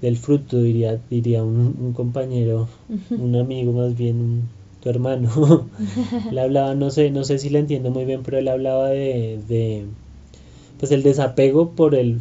[0.00, 2.68] del fruto, diría, diría un, compañero,
[3.10, 4.42] un amigo más bien,
[4.82, 5.68] tu hermano.
[6.30, 9.40] él hablaba, no sé, no sé si le entiendo muy bien, pero él hablaba de,
[9.48, 9.84] de
[10.78, 12.20] pues el desapego por el,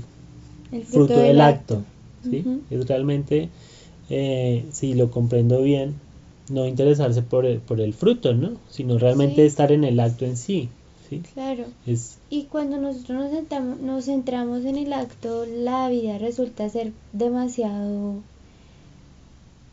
[0.85, 1.83] fruto, del, acto.
[2.29, 2.43] ¿Sí?
[2.69, 3.49] Es realmente,
[4.09, 5.95] eh, si lo comprendo bien,
[6.49, 8.51] no interesarse por el, por el fruto, ¿no?
[8.69, 10.69] Sino realmente estar en el acto en sí.
[11.33, 11.65] Claro.
[12.29, 18.15] Y cuando nosotros nos, sentamos, nos centramos en el acto, la vida resulta ser demasiado,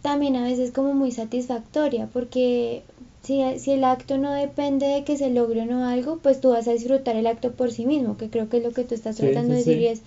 [0.02, 2.82] también a veces como muy satisfactoria, porque
[3.22, 6.50] si, si el acto no depende de que se logre o no algo, pues tú
[6.50, 8.94] vas a disfrutar el acto por sí mismo, que creo que es lo que tú
[8.94, 10.02] estás tratando de decir, y es,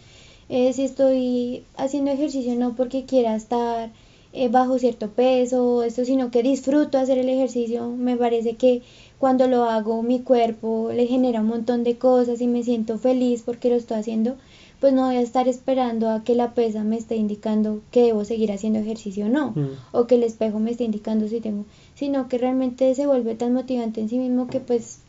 [0.49, 3.89] eh, si estoy haciendo ejercicio no porque quiera estar
[4.33, 8.81] eh, bajo cierto peso, esto, sino que disfruto hacer el ejercicio, me parece que
[9.19, 13.41] cuando lo hago mi cuerpo le genera un montón de cosas y me siento feliz
[13.43, 14.36] porque lo estoy haciendo,
[14.79, 18.25] pues no voy a estar esperando a que la pesa me esté indicando que debo
[18.25, 19.69] seguir haciendo ejercicio o no, mm.
[19.91, 23.53] o que el espejo me esté indicando si tengo, sino que realmente se vuelve tan
[23.53, 24.99] motivante en sí mismo que pues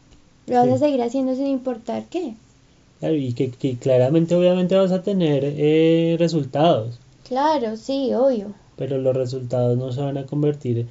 [0.47, 2.35] lo vas a seguir haciendo sin importar qué.
[3.03, 6.99] Y que, claramente obviamente vas a tener eh, resultados.
[7.27, 8.53] Claro, sí, obvio.
[8.77, 10.87] Pero los resultados no se van a convertir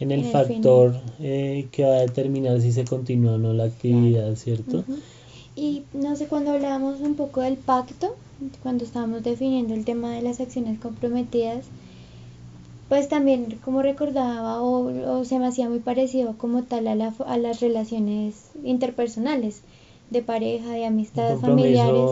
[0.00, 4.34] en el, factor eh, que va a determinar si se continúa o no la actividad,
[4.36, 4.84] ¿cierto?
[5.56, 8.14] Y no sé, cuando hablábamos un poco del pacto,
[8.62, 11.64] cuando estábamos definiendo el tema de las acciones comprometidas,
[12.88, 17.36] pues también como recordaba o, se me hacía muy parecido como tal a, la, a
[17.38, 19.62] las relaciones interpersonales
[20.10, 22.10] de pareja, de amistades familiares.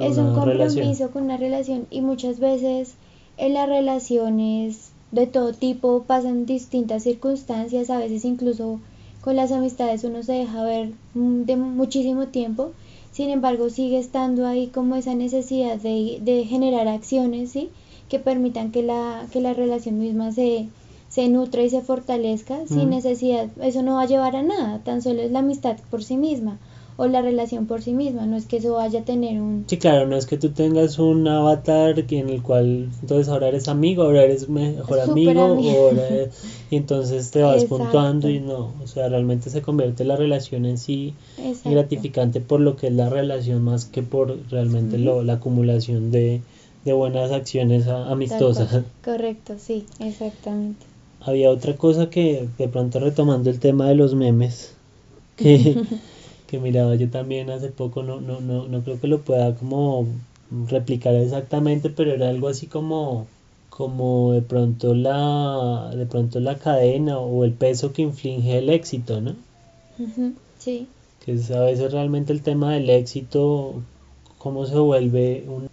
[0.00, 2.94] Es un compromiso con una relación y muchas veces
[3.36, 8.80] en las relaciones de todo tipo, pasan distintas circunstancias, a veces incluso
[9.22, 12.72] con las amistades uno se deja ver mm, de muchísimo tiempo,
[13.10, 17.70] sin embargo sigue estando ahí como esa necesidad de, de generar acciones, ¿sí?
[18.08, 20.68] que permitan que la, que la relación misma se,
[21.08, 25.02] se nutra y se fortalezca sin necesidad, eso no va a llevar a nada, tan
[25.02, 26.58] solo es la amistad por sí misma
[27.00, 29.64] o la relación por sí misma, no es que eso vaya a tener un...
[29.68, 33.68] Sí, claro, no es que tú tengas un avatar en el cual entonces ahora eres
[33.68, 35.92] amigo, ahora eres mejor amigo,
[36.70, 40.76] y entonces te vas puntuando y no, o sea, realmente se convierte la relación en
[40.76, 41.14] sí
[41.64, 46.40] gratificante por lo que es la relación más que por realmente lo, la acumulación de,
[46.84, 48.82] de buenas acciones amistosas.
[49.04, 50.84] Correcto, sí, exactamente.
[51.20, 54.74] Había otra cosa que de pronto retomando el tema de los memes,
[55.36, 55.80] que...
[56.48, 60.06] que miraba yo también hace poco, no, no, no, no creo que lo pueda como
[60.68, 63.26] replicar exactamente, pero era algo así como
[63.68, 69.20] como de pronto la de pronto la cadena o el peso que inflige el éxito,
[69.20, 69.36] ¿no?
[70.58, 70.88] Sí.
[71.24, 73.74] Que es a veces realmente el tema del éxito,
[74.38, 75.68] cómo se vuelve un,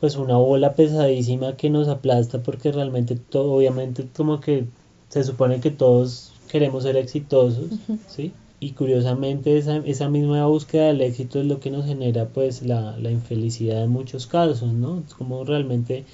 [0.00, 4.64] pues una bola pesadísima que nos aplasta porque realmente todo, obviamente como que
[5.10, 7.66] se supone que todos queremos ser exitosos,
[8.08, 8.32] ¿sí?
[8.60, 12.96] Y curiosamente esa, esa misma búsqueda del éxito es lo que nos genera pues la,
[12.98, 15.02] la infelicidad en muchos casos, ¿no?
[15.06, 16.04] Es como realmente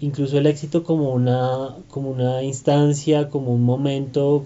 [0.00, 4.44] incluso el éxito como una, como una instancia, como un momento,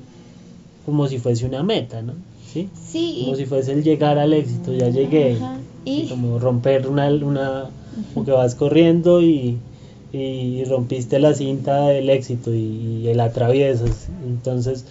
[0.86, 2.14] como si fuese una meta, ¿no?
[2.46, 2.68] Sí.
[2.80, 5.36] sí como si fuese el llegar al éxito, ya llegué.
[5.84, 6.06] ¿Y?
[6.06, 7.70] Como romper una, una
[8.14, 9.58] como que vas corriendo y,
[10.12, 14.08] y rompiste la cinta del éxito y, y la atraviesas.
[14.24, 14.84] Entonces,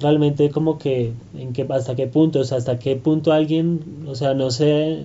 [0.00, 4.14] realmente como que en qué hasta qué punto, o sea, hasta qué punto alguien, o
[4.14, 5.04] sea, no sé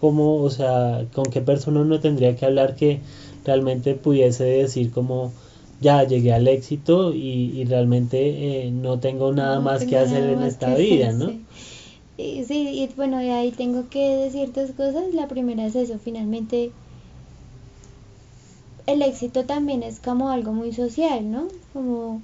[0.00, 3.00] cómo, o sea, con qué persona uno tendría que hablar que
[3.44, 5.32] realmente pudiese decir como
[5.80, 10.74] ya llegué al éxito y, realmente eh, no tengo nada más que hacer en esta
[10.74, 11.26] vida, ¿no?
[12.16, 12.44] Sí.
[12.46, 15.14] sí, y bueno, y ahí tengo que decir dos cosas.
[15.14, 16.70] La primera es eso, finalmente
[18.86, 21.48] el éxito también es como algo muy social, ¿no?
[21.72, 22.20] Como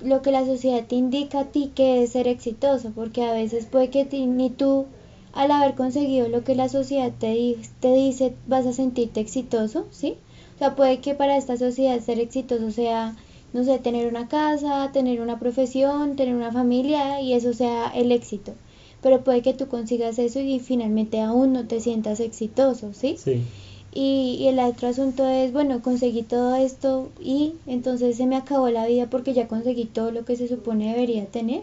[0.00, 3.66] lo que la sociedad te indica a ti que es ser exitoso, porque a veces
[3.66, 4.86] puede que ni tú
[5.32, 10.16] al haber conseguido lo que la sociedad te, te dice vas a sentirte exitoso, ¿sí?
[10.54, 13.14] O sea, puede que para esta sociedad ser exitoso sea,
[13.52, 18.12] no sé, tener una casa, tener una profesión, tener una familia y eso sea el
[18.12, 18.54] éxito.
[19.02, 23.16] pero puede que tú consigas eso y finalmente aún no te sientas exitoso, ¿sí?
[23.18, 23.42] Sí.
[23.96, 28.68] Y, y el otro asunto es, bueno, conseguí todo esto y entonces se me acabó
[28.68, 31.62] la vida porque ya conseguí todo lo que se supone debería tener.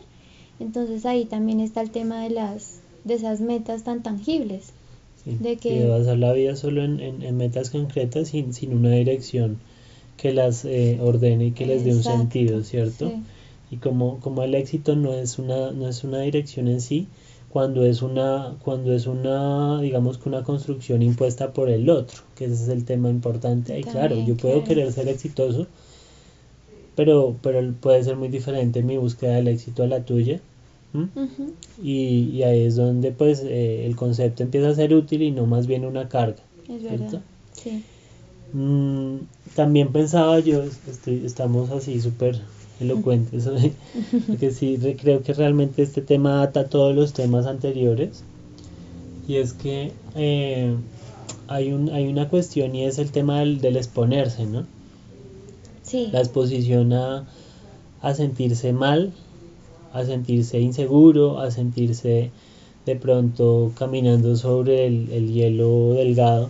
[0.60, 4.72] Entonces ahí también está el tema de las de esas metas tan tangibles.
[5.24, 8.74] Sí, de que que basar la vida solo en, en- en metas concretas sin, sin
[8.74, 9.58] una dirección
[10.18, 13.10] que las eh, ordene y que les dé un sentido, ¿cierto?
[13.10, 13.24] sí.
[13.72, 17.08] Y como, como el éxito no es una, no es una dirección en sí,
[17.54, 22.46] cuando es una, cuando es una, digamos que una construcción impuesta por el otro, que
[22.46, 23.74] ese es el tema importante.
[23.74, 24.68] Ahí claro, yo puedo claro.
[24.68, 25.68] querer ser exitoso,
[26.96, 30.40] pero, pero puede ser muy diferente mi búsqueda del éxito a la tuya.
[31.84, 35.46] Y, y ahí es donde pues eh, el concepto empieza a ser útil y no
[35.46, 36.42] más bien una carga.
[36.68, 37.22] Es verdad.
[37.52, 37.84] Sí.
[38.52, 39.18] Mm,
[39.56, 42.42] también pensaba yo, estoy, estamos así súper
[42.84, 43.74] elocuentes, hoy,
[44.28, 48.24] porque sí, re- creo que realmente este tema ata todos los temas anteriores,
[49.28, 50.76] y es que eh,
[51.48, 54.66] hay, un, hay una cuestión y es el tema del, del exponerse, ¿no?
[55.84, 56.10] Sí.
[56.12, 57.26] La exposición a,
[58.02, 59.12] a sentirse mal,
[59.94, 62.32] a sentirse inseguro, a sentirse
[62.86, 66.50] de pronto caminando sobre el, el hielo delgado,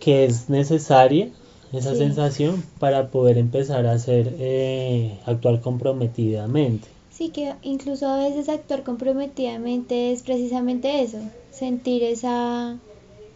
[0.00, 1.28] que es necesaria
[1.72, 1.98] esa Sí.
[1.98, 6.88] sensación para poder empezar a hacer, eh, actuar comprometidamente.
[7.10, 11.18] Sí, que incluso a veces actuar comprometidamente es precisamente eso,
[11.50, 12.76] sentir esa,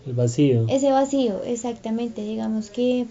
[0.06, 0.66] El vacío.
[0.68, 2.22] ese vacío, exactamente.
[2.22, 3.06] Digamos que,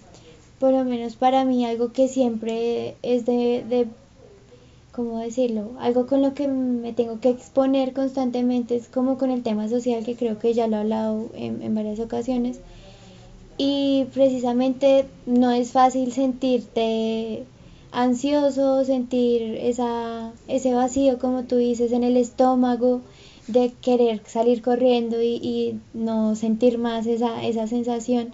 [0.60, 3.86] por lo menos para mí, algo que siempre es de, de,
[4.92, 5.70] ¿cómo decirlo?
[5.80, 10.04] Algo con lo que me tengo que exponer constantemente es como con el tema social,
[10.04, 12.58] que creo que ya lo he hablado en, en varias ocasiones.
[13.62, 17.44] Y precisamente no es fácil sentirte
[17.92, 23.02] ansioso, sentir esa, ese vacío, como tú dices, en el estómago,
[23.48, 28.32] de querer salir corriendo y, y no sentir más esa, esa sensación.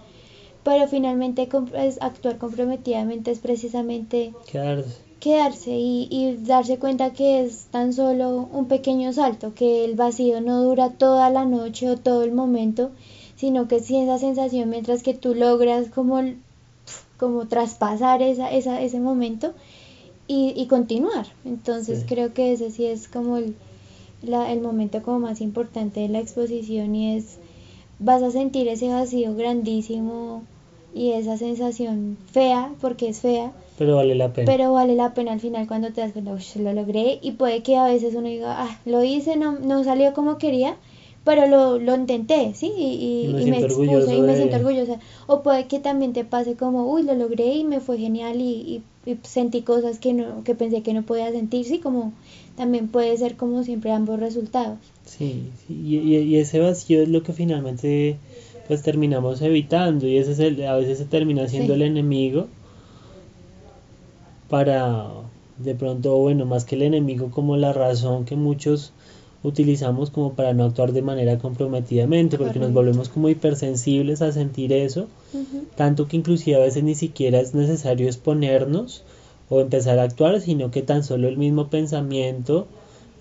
[0.62, 4.96] Pero finalmente es actuar comprometidamente es precisamente Quedarse.
[5.18, 10.40] quedarse y, y darse cuenta que es tan solo un pequeño salto, que el vacío
[10.40, 12.92] no dura toda la noche o todo el momento,
[13.36, 16.20] sino que sí esa sensación mientras que tú logras como,
[17.18, 19.52] como traspasar esa, esa, ese momento
[20.28, 21.26] y, y continuar.
[21.44, 22.06] Entonces Sí.
[22.08, 23.54] creo que ese sí es como el,
[24.22, 27.36] la- el momento como más importante de la exposición y es
[27.98, 30.42] vas a sentir ese vacío grandísimo
[30.94, 34.46] y esa sensación fea, porque es fea, Pero vale la pena.
[34.46, 37.62] pero vale la pena al final cuando te das cuenta, "Ush, lo logré y puede
[37.62, 40.76] que a veces uno diga, ah, lo hice, no, no salió como quería,
[41.26, 42.72] pero lo, lo intenté, ¿sí?
[42.78, 44.98] Y, y- Y me expuse y me de- siento orgullosa.
[45.26, 48.80] O puede que también te pase como, uy, lo logré y me fue genial y,
[49.06, 51.78] y- sentí cosas que, no, que pensé que no podía sentir, ¿sí?
[51.80, 52.12] Como
[52.56, 54.78] también puede ser como siempre ambos resultados.
[55.04, 58.16] Sí, sí, y, y- y ese vacío es lo que finalmente
[58.66, 61.80] pues terminamos evitando y ese es el, a veces se termina siendo Sí.
[61.82, 62.46] el enemigo
[64.48, 65.08] para
[65.58, 68.92] de pronto, bueno, más que el enemigo como la razón que muchos
[69.46, 74.72] utilizamos como para no actuar de manera comprometidamente, porque nos volvemos como hipersensibles a sentir
[74.72, 75.06] eso,
[75.76, 79.04] tanto que inclusive a veces ni siquiera es necesario exponernos
[79.48, 82.66] o empezar a actuar, sino que tan solo el mismo pensamiento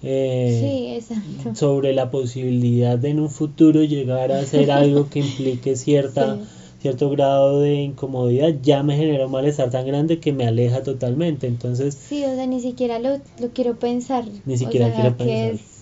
[0.01, 1.55] eh, Sí, exacto.
[1.55, 6.41] sobre la posibilidad de en un futuro llegar a hacer algo que implique cierta, Sí.
[6.81, 11.47] cierto grado de incomodidad, ya me genera un malestar tan grande que me aleja totalmente.
[11.47, 14.25] Entonces, Sí, o sea, ni siquiera lo, lo quiero pensar.
[14.45, 15.51] Ni siquiera o sea, quiero que pensar.
[15.53, 15.74] Es,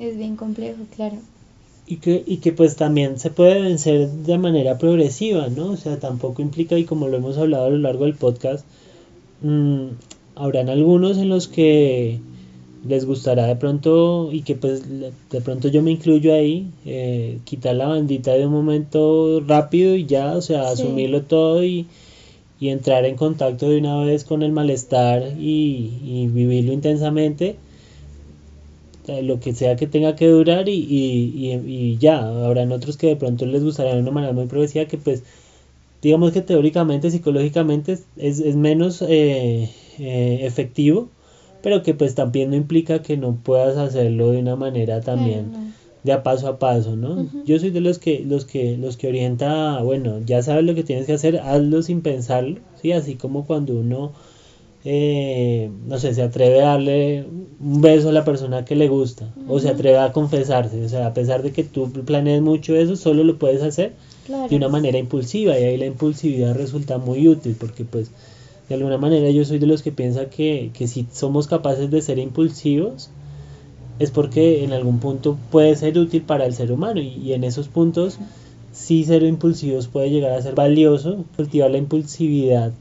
[0.00, 1.16] es bien complejo, claro.
[1.86, 5.70] y que, y que pues también se puede vencer de manera progresiva, ¿no?
[5.72, 8.64] O sea, tampoco implica, y como lo hemos hablado a lo largo del podcast,
[9.42, 9.86] mm,
[10.36, 12.18] habrán algunos en los que
[12.86, 17.74] les gustará de pronto, y que pues de pronto yo me incluyo ahí, eh, quitar
[17.74, 20.82] la bandita de un momento rápido y ya, o sea, Sí.
[20.82, 21.86] asumirlo todo y,
[22.60, 27.56] y entrar en contacto de una vez con el malestar y, y vivirlo intensamente
[29.22, 33.08] lo que sea que tenga que durar y, y, y, y ya, habrán otros que
[33.08, 35.22] de pronto les gustará de una manera muy progresiva que pues
[36.02, 41.08] digamos que teóricamente, psicológicamente es, es, menos eh, eh, efectivo,
[41.62, 46.12] pero que pues también no implica que no puedas hacerlo de una manera también de
[46.12, 47.28] a paso a paso, ¿no?
[47.44, 50.84] Yo soy de los que, los que, los que orienta, bueno, ya sabes lo que
[50.84, 52.92] tienes que hacer, hazlo sin pensarlo, ¿sí?
[52.92, 54.12] Así como cuando uno,
[54.84, 57.26] eh, no sé, se atreve a darle
[57.60, 61.06] un beso a la persona que le gusta, o se atreve a confesarse, o sea,
[61.06, 63.92] a pesar de que tú planees mucho eso, solo lo puedes hacer
[64.26, 64.48] Claro.
[64.48, 68.10] de una manera impulsiva, y ahí la impulsividad resulta muy útil, porque pues,
[68.68, 72.02] de alguna manera yo soy de los que piensa que, que si somos capaces de
[72.02, 73.10] ser impulsivos,
[73.98, 77.68] es porque en algún punto puede ser útil para el ser humano y, en esos
[77.68, 78.18] puntos
[78.72, 82.72] sí ser impulsivos puede llegar a ser valioso, cultivar la impulsividad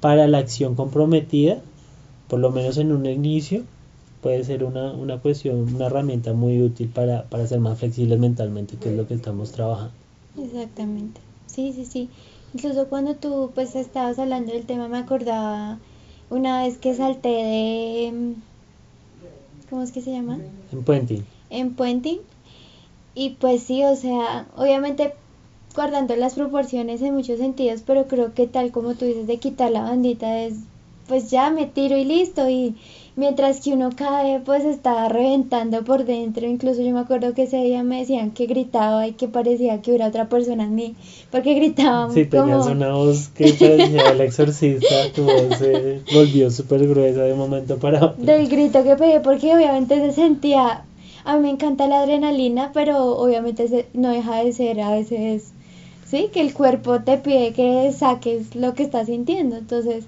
[0.00, 1.60] para la acción comprometida,
[2.28, 3.64] por lo menos en un inicio,
[4.22, 8.76] puede ser una, una cuestión, una herramienta muy útil para, para ser más flexibles mentalmente,
[8.76, 9.92] que es lo que estamos trabajando.
[10.38, 12.08] Exactamente, sí, sí, sí.
[12.54, 15.78] Incluso cuando tú pues estabas hablando del tema me acordaba
[16.30, 18.34] una vez que salté de
[19.68, 20.38] ¿cómo es que se llama?
[20.72, 21.24] En Puenting.
[21.50, 22.20] En Puenting.
[23.14, 25.14] Y pues sí, o sea, obviamente
[25.76, 29.70] guardando las proporciones en muchos sentidos, pero creo que tal como tú dices de quitar
[29.70, 30.54] la bandita es
[31.06, 32.74] pues ya me tiro y listo y
[33.14, 36.46] mientras que uno cae pues estaba reventando por dentro.
[36.46, 39.90] Incluso yo me acuerdo que ese día me decían que gritaba y que parecía que
[39.90, 40.94] hubiera otra persona en mí
[41.30, 46.86] porque gritaba sí tenías una voz que parecía el exorcista tu voz se volvió súper
[46.88, 48.24] gruesa de un momento para otro.
[48.24, 50.84] Del grito que pegué porque obviamente se sentía
[51.24, 55.52] a mí me encanta la adrenalina pero obviamente no deja de ser a veces
[56.06, 59.56] sí que el cuerpo te pide que saques lo que estás sintiendo.
[59.56, 60.06] Entonces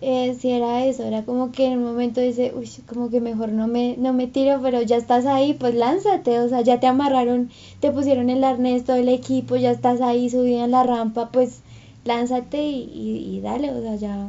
[0.00, 3.48] eh, si era eso, era como que en un momento dice, uy, como que mejor
[3.50, 6.86] no me, no me tiro, pero ya estás ahí, pues lánzate, o sea, ya te
[6.86, 11.30] amarraron, te pusieron el arnés, todo el equipo, ya estás ahí subida en la rampa,
[11.32, 11.62] pues
[12.04, 14.28] lánzate y, y, dale, o sea, ya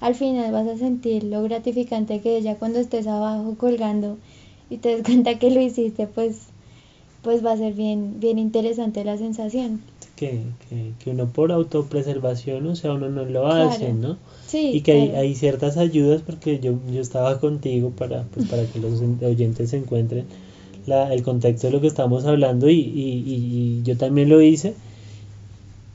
[0.00, 4.18] al final vas a sentir lo gratificante que ya cuando estés abajo colgando
[4.70, 6.42] y te des cuenta que lo hiciste, pues,
[7.22, 9.82] pues va a ser bien, bien interesante la sensación
[10.18, 14.16] que, que, que, uno por autopreservación, o sea, uno no lo hace, ¿no?
[14.46, 18.64] Sí, y que hay, hay, ciertas ayudas, porque yo, yo estaba contigo para, pues, para
[18.64, 20.24] que los oyentes se encuentren
[20.86, 24.74] la, el contexto de lo que estamos hablando y, y, y yo también lo hice.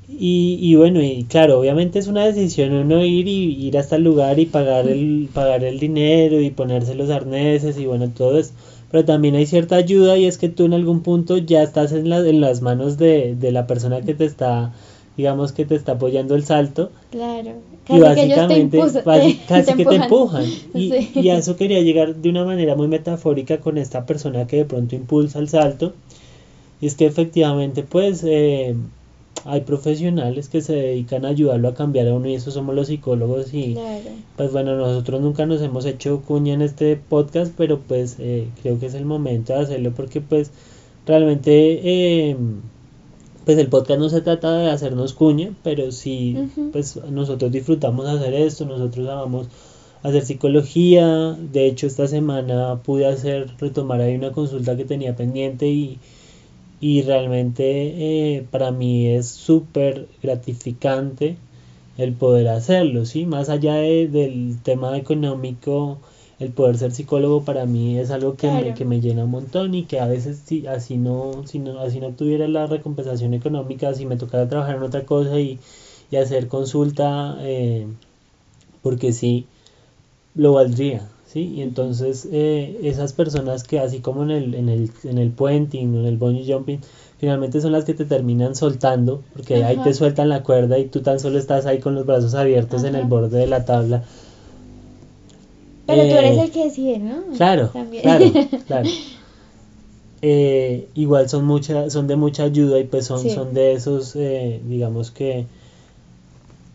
[0.08, 4.04] Y, y, bueno, y claro, obviamente es una decisión uno ir y ir hasta el
[4.04, 8.54] lugar y pagar el, pagar el dinero y ponerse los arneses y bueno, todo eso
[8.94, 12.14] pero también hay cierta ayuda y es que tú en algún punto ya estás en,
[12.14, 14.72] en las manos de, de la persona que te está
[15.18, 16.91] digamos que te está apoyando el salto.
[17.10, 17.54] Claro.
[17.88, 20.46] Casi y básicamente, que casi que te empujan.
[20.76, 24.58] Y, y, a eso quería llegar de una manera muy metafórica con esta persona que
[24.58, 25.94] de pronto impulsa el salto.
[26.80, 28.76] Y es que efectivamente, pues, eh,
[29.46, 32.88] hay profesionales que se dedican a ayudarlo a cambiar a uno y eso somos los
[32.88, 33.78] psicólogos y
[34.38, 38.80] pues bueno nosotros nunca nos hemos hecho cuña en este podcast pero pues eh, creo
[38.80, 40.52] que es el momento de hacerlo porque pues
[41.06, 42.38] realmente eh,
[43.46, 46.38] pues el podcast no se trata de hacernos cuña pero sí
[46.72, 49.48] pues nosotros disfrutamos hacer esto nosotros amamos
[50.04, 51.32] hacer psicología.
[51.32, 55.98] De hecho esta semana pude hacer retomar ahí una consulta que tenía pendiente y
[56.84, 61.38] y realmente eh, para mí es súper gratificante
[61.98, 63.26] el poder hacerlo, ¿sí?
[63.26, 66.00] Más allá del tema económico,
[66.40, 69.74] el poder ser psicólogo para mí es algo que, me, que me llena un montón
[69.76, 73.94] y que a veces si, así, no, si no, así no tuviera la recompensación económica,
[73.94, 75.60] si me tocara trabajar en otra cosa y,
[76.12, 77.88] y hacer consulta, eh,
[78.82, 79.48] porque sí,
[80.36, 81.52] lo valdría, ¿sí?
[81.56, 85.96] Y entonces eh, esas personas que así como en el, en el, en el puenting,
[85.96, 86.80] en el bungee jumping,
[87.18, 91.02] finalmente son las que te terminan soltando, porque ahí te sueltan la cuerda y tú
[91.02, 94.04] tan solo estás ahí con los brazos abiertos en el borde de la tabla.
[95.88, 97.24] Pero tú eres eh, el que decide, ¿no?
[97.36, 97.72] Claro,
[98.02, 98.26] claro,
[98.68, 98.90] claro.
[100.22, 105.12] Eh, igual son mucha, son de mucha ayuda y pues son, son de esos, digamos
[105.12, 105.48] que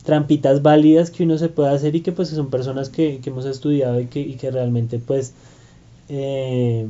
[0.09, 4.01] trampitas válidas que uno se puede hacer y que pues son personas que, hemos estudiado
[4.01, 5.35] y que, y que realmente pues
[6.09, 6.87] eh,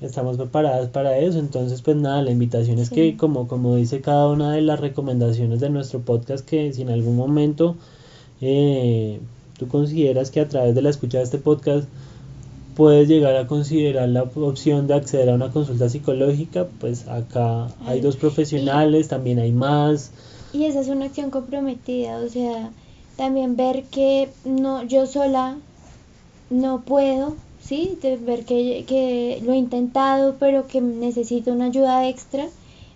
[0.00, 1.38] estamos preparadas para eso.
[1.38, 5.60] Entonces pues nada, la invitación es que como, como dice cada una de las recomendaciones
[5.60, 7.76] de nuestro podcast, que si en algún momento
[8.40, 9.20] eh,
[9.58, 11.86] tú consideras que a través de la escucha de este podcast
[12.74, 18.00] puedes llegar a considerar la opción de acceder a una consulta psicológica, pues acá hay
[18.00, 20.10] dos profesionales, también hay más.
[20.52, 22.70] Y esa es una acción comprometida, o sea,
[23.16, 25.56] también ver que no yo sola
[26.50, 27.96] no puedo, ¿sí?
[28.02, 32.46] De ver que, que lo he intentado, pero que necesito una ayuda extra.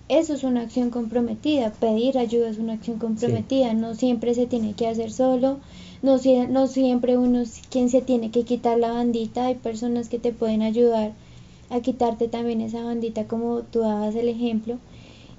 [0.08, 4.74] Eso es una acción comprometida, pedir ayuda es una acción comprometida, no siempre se tiene
[4.74, 5.56] que hacer solo,
[6.02, 10.20] no, no siempre uno es quien se tiene que quitar la bandita, hay personas que
[10.20, 11.12] te pueden ayudar
[11.70, 14.78] a quitarte también esa bandita como tú dabas el ejemplo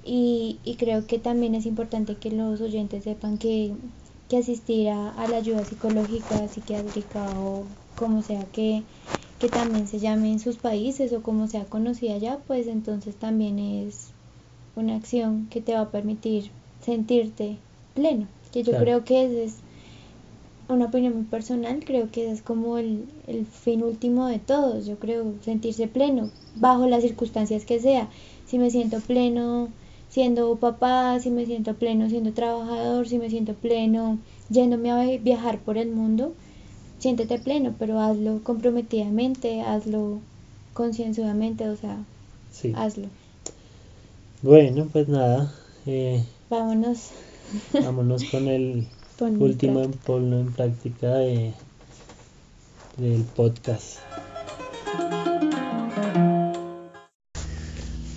[0.08, 3.74] y, y creo que también es importante que los oyentes sepan que,
[4.28, 8.82] que asistir a, la ayuda psicológica, psiquiátrica o como sea que,
[9.38, 13.58] que también se llame en sus países o como sea conocida ya, pues entonces también
[13.58, 14.14] es
[14.76, 17.58] una acción que te va a permitir sentirte
[17.94, 19.54] pleno, que yo creo que ese es
[20.68, 24.86] una opinión muy personal, creo que es como el, el fin último de todos.
[24.86, 28.08] Yo creo sentirse pleno, bajo las circunstancias que sea.
[28.46, 29.68] Si me siento pleno
[30.10, 35.58] siendo papá, si me siento pleno siendo trabajador, si me siento pleno yéndome a viajar
[35.58, 36.32] por el mundo,
[36.98, 40.20] siéntete pleno, pero hazlo comprometidamente, hazlo
[40.74, 41.98] concienzudamente, o sea,
[42.74, 43.08] hazlo.
[44.42, 45.52] Bueno, pues nada.
[45.86, 47.10] Eh, vámonos.
[47.72, 48.86] Vámonos con el
[49.20, 51.52] último en en práctica de,
[52.96, 53.98] del podcast.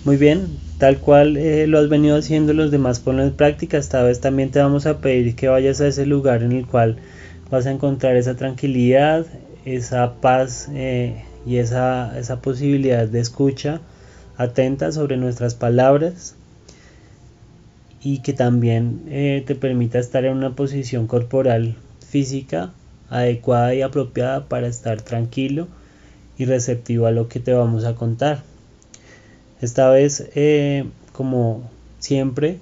[0.04, 4.02] Muy bien, tal cual eh, lo has venido haciendo los demás ponlo en práctica, esta
[4.02, 6.98] vez también te vamos a pedir que vayas a ese lugar en el cual
[7.50, 9.26] vas a encontrar esa tranquilidad,
[9.64, 13.80] esa paz eh, y esa, esa posibilidad de escucha
[14.36, 16.34] atenta sobre nuestras palabras
[18.02, 21.76] y que también eh, te permita estar en una posición corporal
[22.06, 22.74] física
[23.08, 25.68] adecuada y apropiada para estar tranquilo
[26.36, 28.51] y receptivo a lo que te vamos a contar.
[29.62, 32.58] Esta vez, eh, como siempre,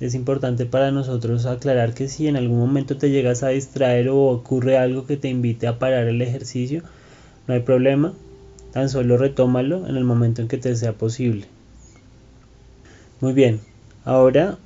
[0.00, 4.22] es importante para nosotros aclarar que si en algún momento te llegas a distraer o
[4.28, 6.82] ocurre algo que te invite a parar el ejercicio,
[7.46, 8.14] no hay problema,
[8.72, 11.44] tan solo retómalo en el momento en que te sea posible.
[13.20, 13.60] Muy bien,
[14.06, 14.56] ahora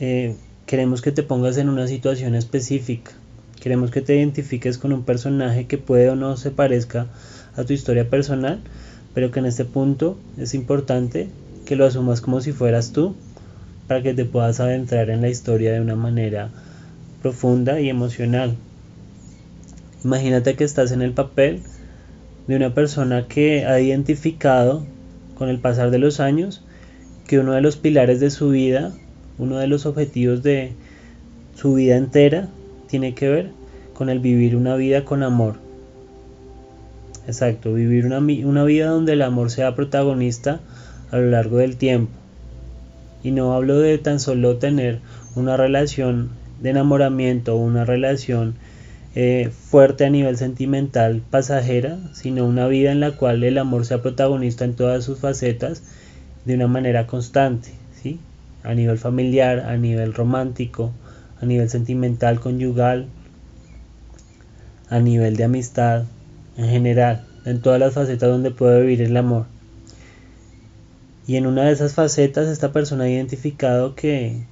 [0.00, 0.34] eh,
[0.66, 3.12] queremos que te pongas en una situación específica.
[3.60, 7.06] Queremos que te identifiques con un personaje que puede o no se parezca
[7.54, 8.58] a tu historia personal,
[9.14, 11.28] pero que en este punto es importante
[11.64, 13.14] que lo asumas como si fueras tú,
[13.86, 16.50] para que te puedas adentrar en la historia de una manera
[17.20, 18.56] profunda y emocional.
[20.04, 21.60] Imagínate que estás en el papel
[22.46, 24.84] de una persona que ha identificado
[25.36, 26.62] con el pasar de los años
[27.26, 28.92] que uno de los pilares de su vida
[29.38, 30.72] uno de los objetivos de
[31.54, 32.48] su vida entera
[32.88, 33.50] tiene que ver
[33.94, 35.56] con el vivir una vida con amor.
[37.26, 40.60] Exacto, vivir una, una vida donde el amor sea protagonista
[41.10, 42.12] a lo largo del tiempo.
[43.22, 45.00] Y no hablo de tan solo tener
[45.36, 48.54] una relación de enamoramiento o una relación
[49.14, 54.02] eh, fuerte a nivel sentimental pasajera, sino una vida en la cual el amor sea
[54.02, 55.82] protagonista en todas sus facetas
[56.44, 57.82] de una manera constante
[58.64, 60.92] a nivel familiar, a nivel romántico,
[61.40, 63.06] a nivel sentimental, conyugal,
[64.88, 66.04] a nivel de amistad,
[66.56, 69.46] en general, en todas las facetas donde puede vivir el amor.
[71.26, 74.42] Y en una de esas facetas esta persona ha identificado que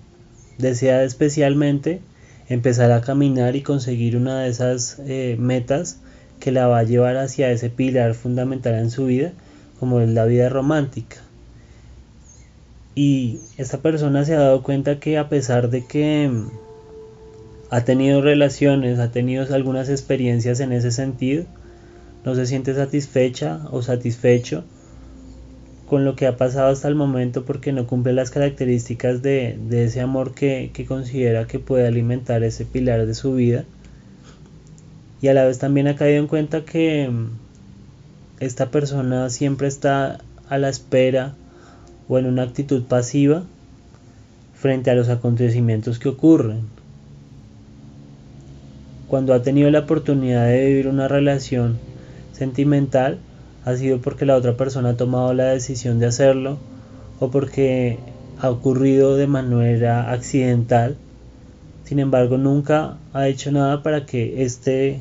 [0.59, 2.01] desea especialmente
[2.48, 5.98] empezar a caminar y conseguir una de esas eh, metas
[6.38, 9.32] que la va a llevar hacia ese pilar fundamental en su vida,
[9.78, 11.18] como es la vida romántica.
[12.94, 16.51] Y esta persona se ha dado cuenta que a pesar de que mm,
[17.70, 21.44] ha tenido relaciones, ha tenido algunas experiencias en ese sentido,
[22.25, 24.64] no se siente satisfecha o satisfecho
[25.91, 30.01] con lo que ha pasado hasta el momento porque no cumple las características de, ese
[30.01, 33.64] amor que, considera que puede alimentar ese pilar de su vida.
[35.21, 37.31] Y a la vez también ha caído en cuenta que mm,
[38.39, 41.35] esta persona siempre está a la espera
[42.09, 43.43] o en una actitud pasiva
[44.55, 46.61] frente a los acontecimientos que ocurren.
[49.09, 51.89] Cuando ha tenido la oportunidad de vivir una relación
[52.41, 53.18] sentimental,
[53.66, 56.57] ha sido porque la otra persona ha tomado la decisión de hacerlo
[57.20, 57.99] o porque
[58.41, 60.97] ha ocurrido de manera accidental.
[61.84, 65.01] Sin embargo, nunca ha hecho nada para que este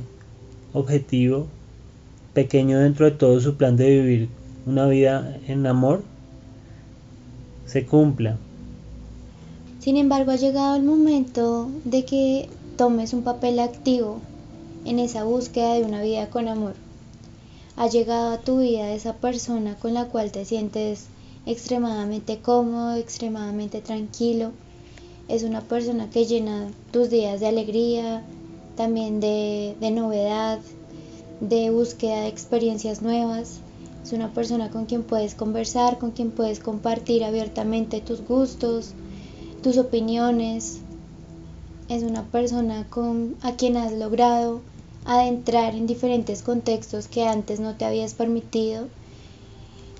[0.73, 1.47] objetivo
[2.33, 4.29] pequeño dentro de todo su plan de vivir
[4.65, 6.03] una vida en amor
[7.65, 8.35] se cumpla.
[9.79, 14.19] Sin embargo, ha llegado el momento de que tomes un papel activo
[14.83, 16.73] en esa búsqueda de una vida con amor.
[17.79, 21.05] Ha llegado a tu vida esa persona con la cual te sientes
[21.45, 24.51] extremadamente cómodo, extremadamente tranquilo.
[25.29, 28.21] Es una persona que llena tus días de alegría,
[28.75, 30.59] también de, de novedad,
[31.39, 33.61] de búsqueda de experiencias nuevas.
[34.03, 38.91] Es una persona con quien puedes conversar, con quien puedes compartir abiertamente tus gustos,
[39.63, 40.79] tus opiniones.
[41.87, 44.59] Es una persona con, a quien has logrado
[45.09, 48.87] adentrar en diferentes contextos que antes no te habías permitido,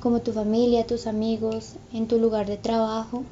[0.01, 3.24] como tu familia, tus amigos, en tu lugar de trabajo.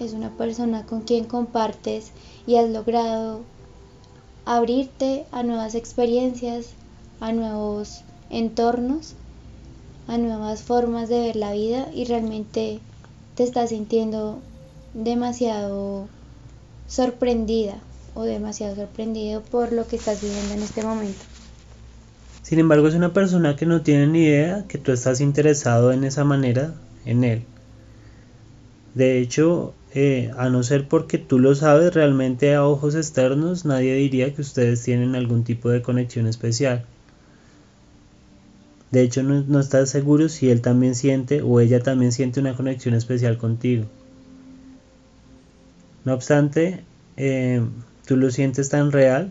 [0.00, 2.10] Es una persona con quien compartes
[2.46, 3.40] y has logrado
[4.44, 6.70] abrirte a nuevas experiencias,
[7.20, 9.14] a nuevos entornos
[10.10, 12.80] a nuevas formas de ver la vida y realmente
[13.36, 14.38] te estás sintiendo
[14.92, 16.08] demasiado
[16.88, 17.76] sorprendida
[18.14, 21.24] o demasiado sorprendido por lo que estás viviendo en este momento.
[22.42, 26.04] Sin embargo, es una persona que no tiene ni idea que tú estás interesado en
[26.04, 27.44] esa manera en él.
[28.94, 33.94] De hecho, eh, a no ser porque tú lo sabes realmente a ojos externos, nadie
[33.94, 36.84] diría que ustedes tienen algún tipo de conexión especial.
[38.90, 42.94] De hecho, no, estás seguro si él también siente o ella también siente una conexión
[42.94, 43.84] especial contigo.
[46.04, 46.82] No obstante,
[47.16, 47.62] eh,
[48.10, 49.30] tú lo sientes tan real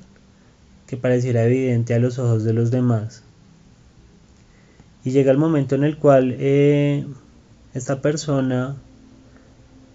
[0.87, 3.23] que pareciera evidente a los ojos de los demás.
[5.03, 7.05] Y llega el momento en el cual eh,
[7.73, 8.77] esta persona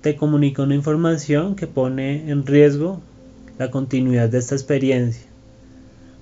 [0.02, 3.00] te comunica una información que pone en riesgo
[3.56, 5.30] la continuidad de esta experiencia.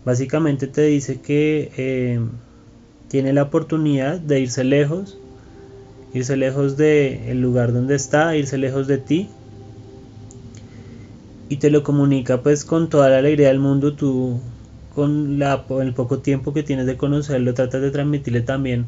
[0.04, 2.20] Básicamente te dice que eh,
[3.08, 5.18] tiene la oportunidad de irse lejos,
[6.14, 9.30] irse lejos del lugar donde está, irse lejos de ti.
[11.52, 14.40] Y te lo comunica pues con toda la alegría del mundo, tú
[14.94, 18.86] con la, el poco tiempo que tienes de conocerlo tratas de transmitirle también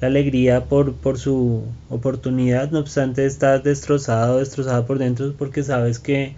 [0.00, 6.00] la alegría por, por su oportunidad, no obstante estás destrozado, destrozada por dentro porque sabes
[6.00, 6.34] que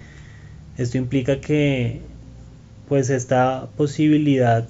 [0.77, 2.03] esto implica que
[2.87, 4.69] pues esta posibilidad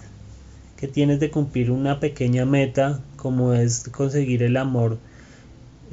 [0.77, 4.99] que tienes de cumplir una pequeña meta como es conseguir el amor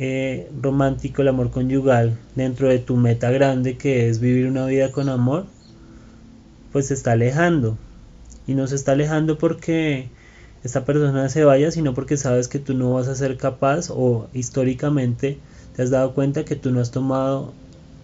[0.02, 4.93] eh, romántico, el amor conyugal dentro de tu meta grande que es vivir una vida
[4.93, 5.45] con amor,
[6.72, 7.78] pues se está alejando.
[8.47, 10.08] Y no se está alejando porque
[10.64, 14.30] esta persona se vaya, sino porque sabes que tú no vas a ser capaz o
[14.34, 15.38] históricamente
[15.76, 17.54] te has dado cuenta que tú no has tomado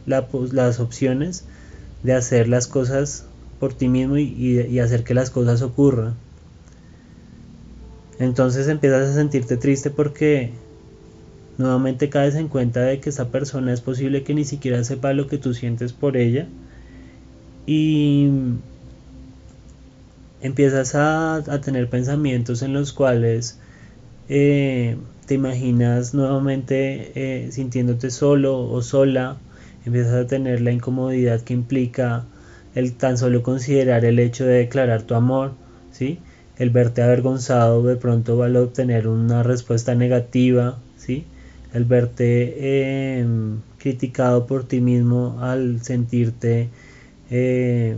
[0.06, 1.46] las opciones
[2.04, 3.26] de hacer las cosas
[3.60, 6.16] por ti mismo y hacer que las cosas ocurran.
[8.20, 10.54] Entonces empiezas a sentirte triste porque
[11.58, 15.28] nuevamente caes en cuenta de que esa persona es posible que ni siquiera sepa lo
[15.28, 16.48] que tú sientes por ella
[17.66, 18.30] y
[20.42, 23.60] empiezas a, tener pensamientos en los cuales
[24.30, 29.38] eh, te imaginas nuevamente eh, sintiéndote solo o sola,
[29.86, 32.26] empiezas a tener la incomodidad que implica
[32.76, 35.54] el tan solo considerar el hecho de declarar tu amor,
[35.92, 36.20] ¿sí?
[36.58, 41.26] el verte avergonzado de pronto va a obtener una respuesta negativa, ¿sí?
[41.76, 46.70] El verte em, criticado por ti mismo al sentirte
[47.30, 47.98] eh,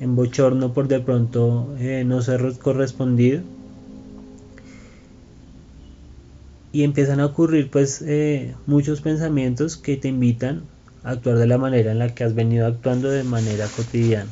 [0.00, 3.42] en bochorno por de pronto eh, no ser correspondido.
[6.72, 10.62] Y empiezan a ocurrir pues eh, muchos pensamientos que te invitan
[11.02, 14.30] a actuar de la manera en la que has venido actuando de manera cotidiana.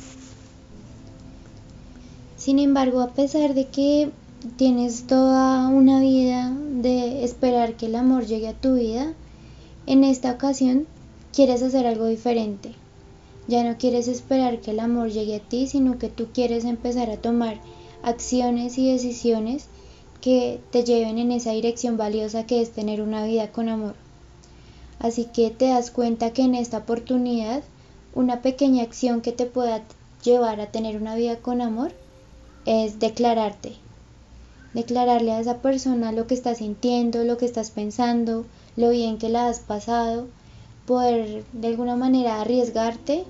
[2.37, 4.11] Sin embargo, a pesar de que
[4.57, 9.13] tienes toda una vida de esperar que el amor llegue a tu vida,
[9.87, 10.87] en esta ocasión
[11.33, 12.73] quieres hacer algo diferente.
[13.49, 17.11] Ya no quieres esperar que el amor llegue a ti, sino que tú quieres empezar
[17.11, 17.61] a tomar
[18.03, 19.67] acciones y decisiones
[20.21, 23.95] que te lleven en esa dirección valiosa que es tener una vida con amor.
[24.99, 27.63] Así que te das cuenta que en esta oportunidad
[28.15, 29.83] una pequeña acción que te pueda
[30.25, 31.93] llevar a tener una vida con amor
[32.65, 33.86] es declararte.
[34.77, 38.45] Declararle a esa persona lo que estás sintiendo, lo que estás pensando,
[38.77, 40.27] lo bien que la has pasado,
[40.85, 43.25] poder de alguna manera arriesgarte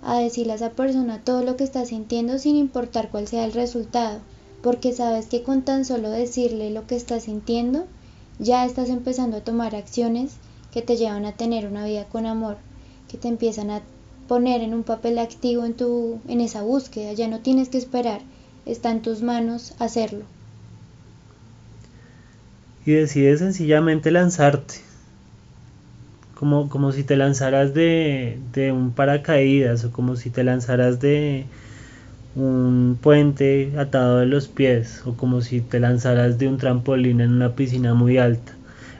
[0.00, 3.52] a decirle a esa persona todo lo que estás sintiendo sin importar cuál sea el
[3.52, 4.20] resultado,
[4.62, 7.84] porque sabes que con tan solo decirle lo que estás sintiendo,
[8.38, 10.36] ya estás empezando a tomar acciones
[10.72, 12.56] que te llevan a tener una vida con amor,
[13.06, 13.82] que te empiezan a
[14.28, 18.22] poner en un papel activo en tu en esa búsqueda, ya no tienes que esperar
[18.64, 20.24] está en tus manos hacerlo.
[22.86, 24.76] Y decides sencillamente lanzarte,
[26.34, 31.46] como, como si te lanzaras de, de un paracaídas o como si te lanzaras de
[32.36, 37.32] un puente atado de los pies o como si te lanzaras de un trampolín en
[37.32, 38.52] una piscina muy alta.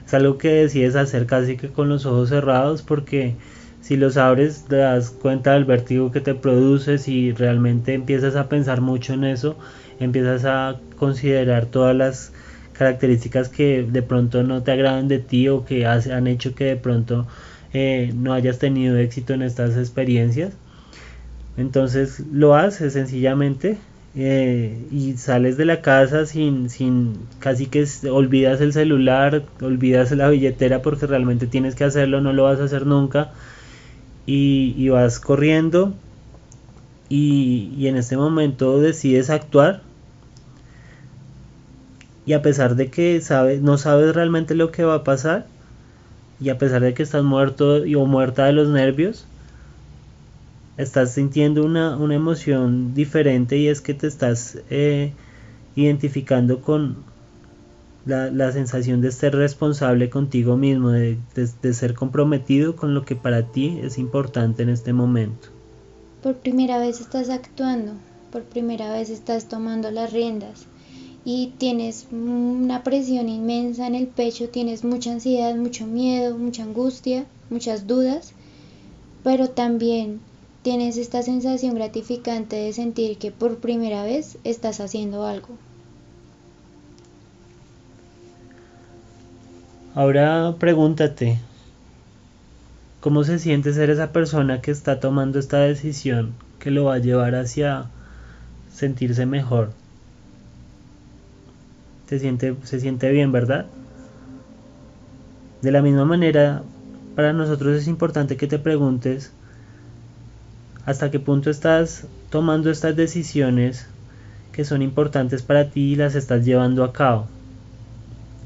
[0.05, 3.35] Es algo que decides hacer casi que con los ojos cerrados porque
[3.79, 8.49] si los abres te das cuenta del vértigo que te produce, si realmente empiezas a
[8.49, 9.55] pensar mucho en eso,
[9.99, 12.33] empiezas a considerar todas las
[12.77, 16.75] características que de pronto no te agradan de ti o que han hecho que de
[16.75, 17.27] pronto
[17.73, 20.53] eh, no hayas tenido éxito en estas experiencias.
[21.57, 23.77] Entonces lo haces sencillamente
[24.15, 30.29] eh, y sales de la casa sin, sin casi que olvidas el celular, olvidas la
[30.29, 33.31] billetera porque realmente tienes que hacerlo, no lo vas a hacer nunca
[34.27, 35.93] y, vas corriendo
[37.09, 39.81] y, en este momento decides actuar
[42.27, 45.47] y a pesar de que sabes, no sabes realmente lo que va a pasar
[46.41, 49.25] y a pesar de que estás muerto o muerta de los nervios,
[50.75, 55.13] estás sintiendo una, una emoción diferente y es que te estás eh,
[55.77, 56.97] identificando con
[58.05, 63.15] la, la, sensación de ser responsable contigo mismo, de, de, ser comprometido con lo que
[63.15, 65.47] para ti es importante en este momento.
[66.21, 67.93] Por primera vez estás actuando,
[68.33, 70.67] por primera vez estás tomando las riendas
[71.29, 77.25] y tienes una presión inmensa en el pecho, tienes mucha ansiedad, mucho miedo, mucha angustia,
[77.49, 78.31] muchas dudas,
[79.25, 80.21] pero también
[80.61, 85.49] tienes esta sensación gratificante de sentir que por primera vez estás haciendo algo.
[89.95, 91.39] Ahora pregúntate,
[93.01, 96.99] ¿cómo se siente ser esa persona que está tomando esta decisión que lo va a
[96.99, 97.87] llevar hacia
[98.73, 99.73] sentirse mejor?
[102.07, 103.65] Se siente, se siente bien, ¿verdad?
[105.61, 106.63] De la misma manera,
[107.15, 109.31] para nosotros es importante que te preguntes
[110.85, 113.87] hasta qué punto estás tomando estas decisiones
[114.53, 117.27] que son importantes para ti y las estás llevando a cabo.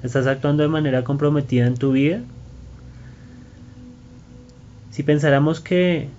[0.03, 2.21] ¿Estás actuando de manera comprometida en tu vida?
[4.89, 6.09] Si pensáramos que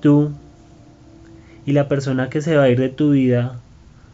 [0.00, 0.30] tú
[1.66, 3.58] y la persona que se va a ir de tu vida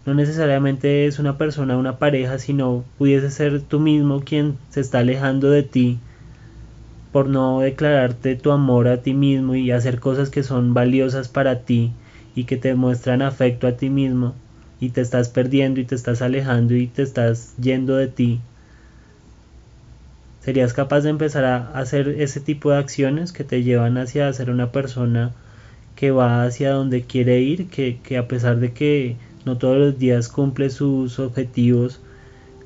[0.07, 5.01] no necesariamente es una persona, una pareja, sino pudiese ser tú mismo quien se está
[5.01, 5.99] alejando de ti
[7.13, 11.61] por no declararte tu amor a ti mismo y hacer cosas que son valiosas para
[11.61, 11.93] ti
[12.35, 14.35] y que te muestran afecto a ti mismo.
[14.81, 18.41] Y te estás perdiendo y te estás alejando y te estás yendo de ti.
[20.41, 24.49] ¿Serías capaz de empezar a hacer ese tipo de acciones que te llevan hacia ser
[24.49, 25.33] una persona
[25.97, 30.29] que va hacia donde quiere ir, que, a pesar de que no todos los días
[30.29, 32.01] cumple sus objetivos,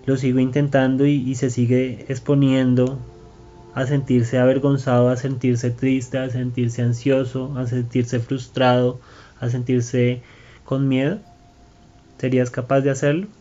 [0.07, 2.99] lo sigue intentando y, y se sigue exponiendo
[3.75, 9.01] a sentirse avergonzado, a sentirse triste, a sentirse ansioso, a sentirse frustrado,
[9.41, 10.23] a sentirse
[10.65, 11.19] con miedo?
[12.19, 13.27] ¿Serías capaz de hacerlo?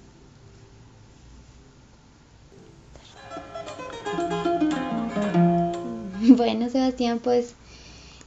[6.36, 7.54] Bueno, Sebastián, pues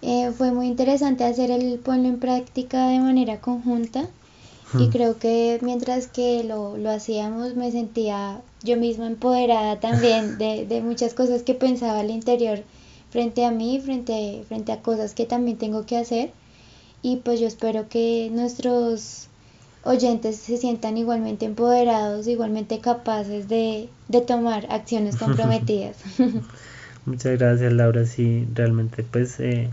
[0.02, 4.06] eh, fue muy interesante hacer el ponlo en práctica de manera conjunta
[4.74, 4.90] y hmm.
[4.90, 10.80] creo que mientras que lo, lo, hacíamos me sentía yo misma empoderada también de, de,
[10.80, 12.62] muchas cosas que pensaba al interior
[13.10, 16.30] frente a mí, frente, frente a cosas que también tengo que hacer
[17.02, 19.28] y pues yo espero que nuestros
[19.84, 25.96] oyentes se sientan igualmente empoderados, igualmente capaces de, de tomar acciones comprometidas.
[27.06, 29.70] Muchas gracias Laura, sí, realmente pues eh,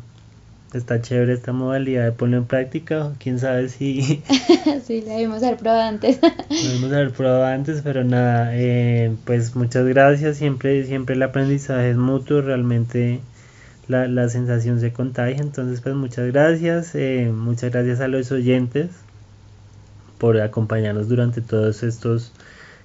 [0.78, 4.02] está chévere esta modalidad de ponerlo en práctica, quién sabe si...
[4.86, 6.20] sí, la debimos haber probado antes.
[6.22, 11.92] la debimos haber probado antes, pero nada, eh, pues muchas gracias, siempre, siempre el aprendizaje
[11.92, 13.20] es mutuo, realmente
[13.88, 18.90] la, la sensación se contagia, entonces pues muchas gracias, eh, muchas gracias a los oyentes
[20.18, 22.32] por acompañarnos durante todos estos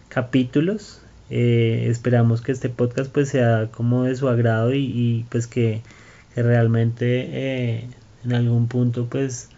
[0.08, 1.00] capítulos.
[1.30, 5.82] Eh, esperamos que este podcast pues sea como de su agrado y, pues que,
[6.36, 7.88] realmente eh,
[8.24, 9.48] en algún punto pues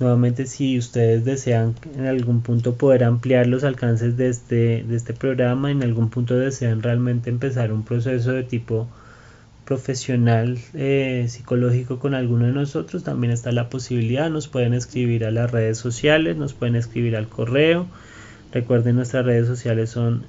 [0.00, 5.14] nuevamente si ustedes desean en algún punto poder ampliar los alcances de este, de este
[5.14, 8.88] programa, en algún punto desean realmente empezar un proceso de tipo
[9.64, 15.30] profesional eh, psicológico con alguno de nosotros, también está la posibilidad, nos pueden escribir a
[15.30, 17.86] las redes sociales, nos pueden escribir al correo,
[18.52, 20.26] recuerden nuestras redes sociales son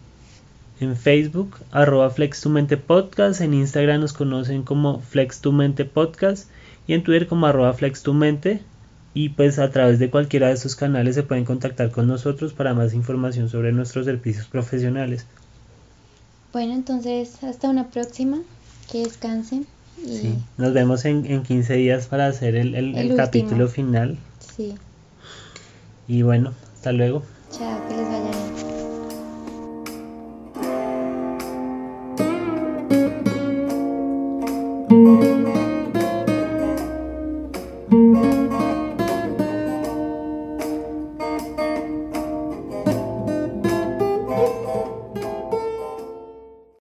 [0.80, 5.86] en Facebook, arroba Flex tu Mente Podcast, en Instagram nos conocen como Flex tu Mente
[5.86, 6.50] Podcast
[6.88, 8.62] y en Twitter como arroba Flex tu Mente.
[9.14, 12.74] Y pues a través de cualquiera de esos canales se pueden contactar con nosotros para
[12.74, 15.26] más información sobre nuestros servicios profesionales.
[16.52, 18.40] Bueno, entonces hasta una próxima,
[18.92, 19.66] que descansen.
[20.06, 20.36] Y...
[20.58, 24.18] Nos vemos en, en 15 días para hacer el, el, capítulo final.
[24.56, 24.76] Sí.
[26.10, 27.24] Y bueno, hasta luego.
[27.52, 28.35] Chao, que les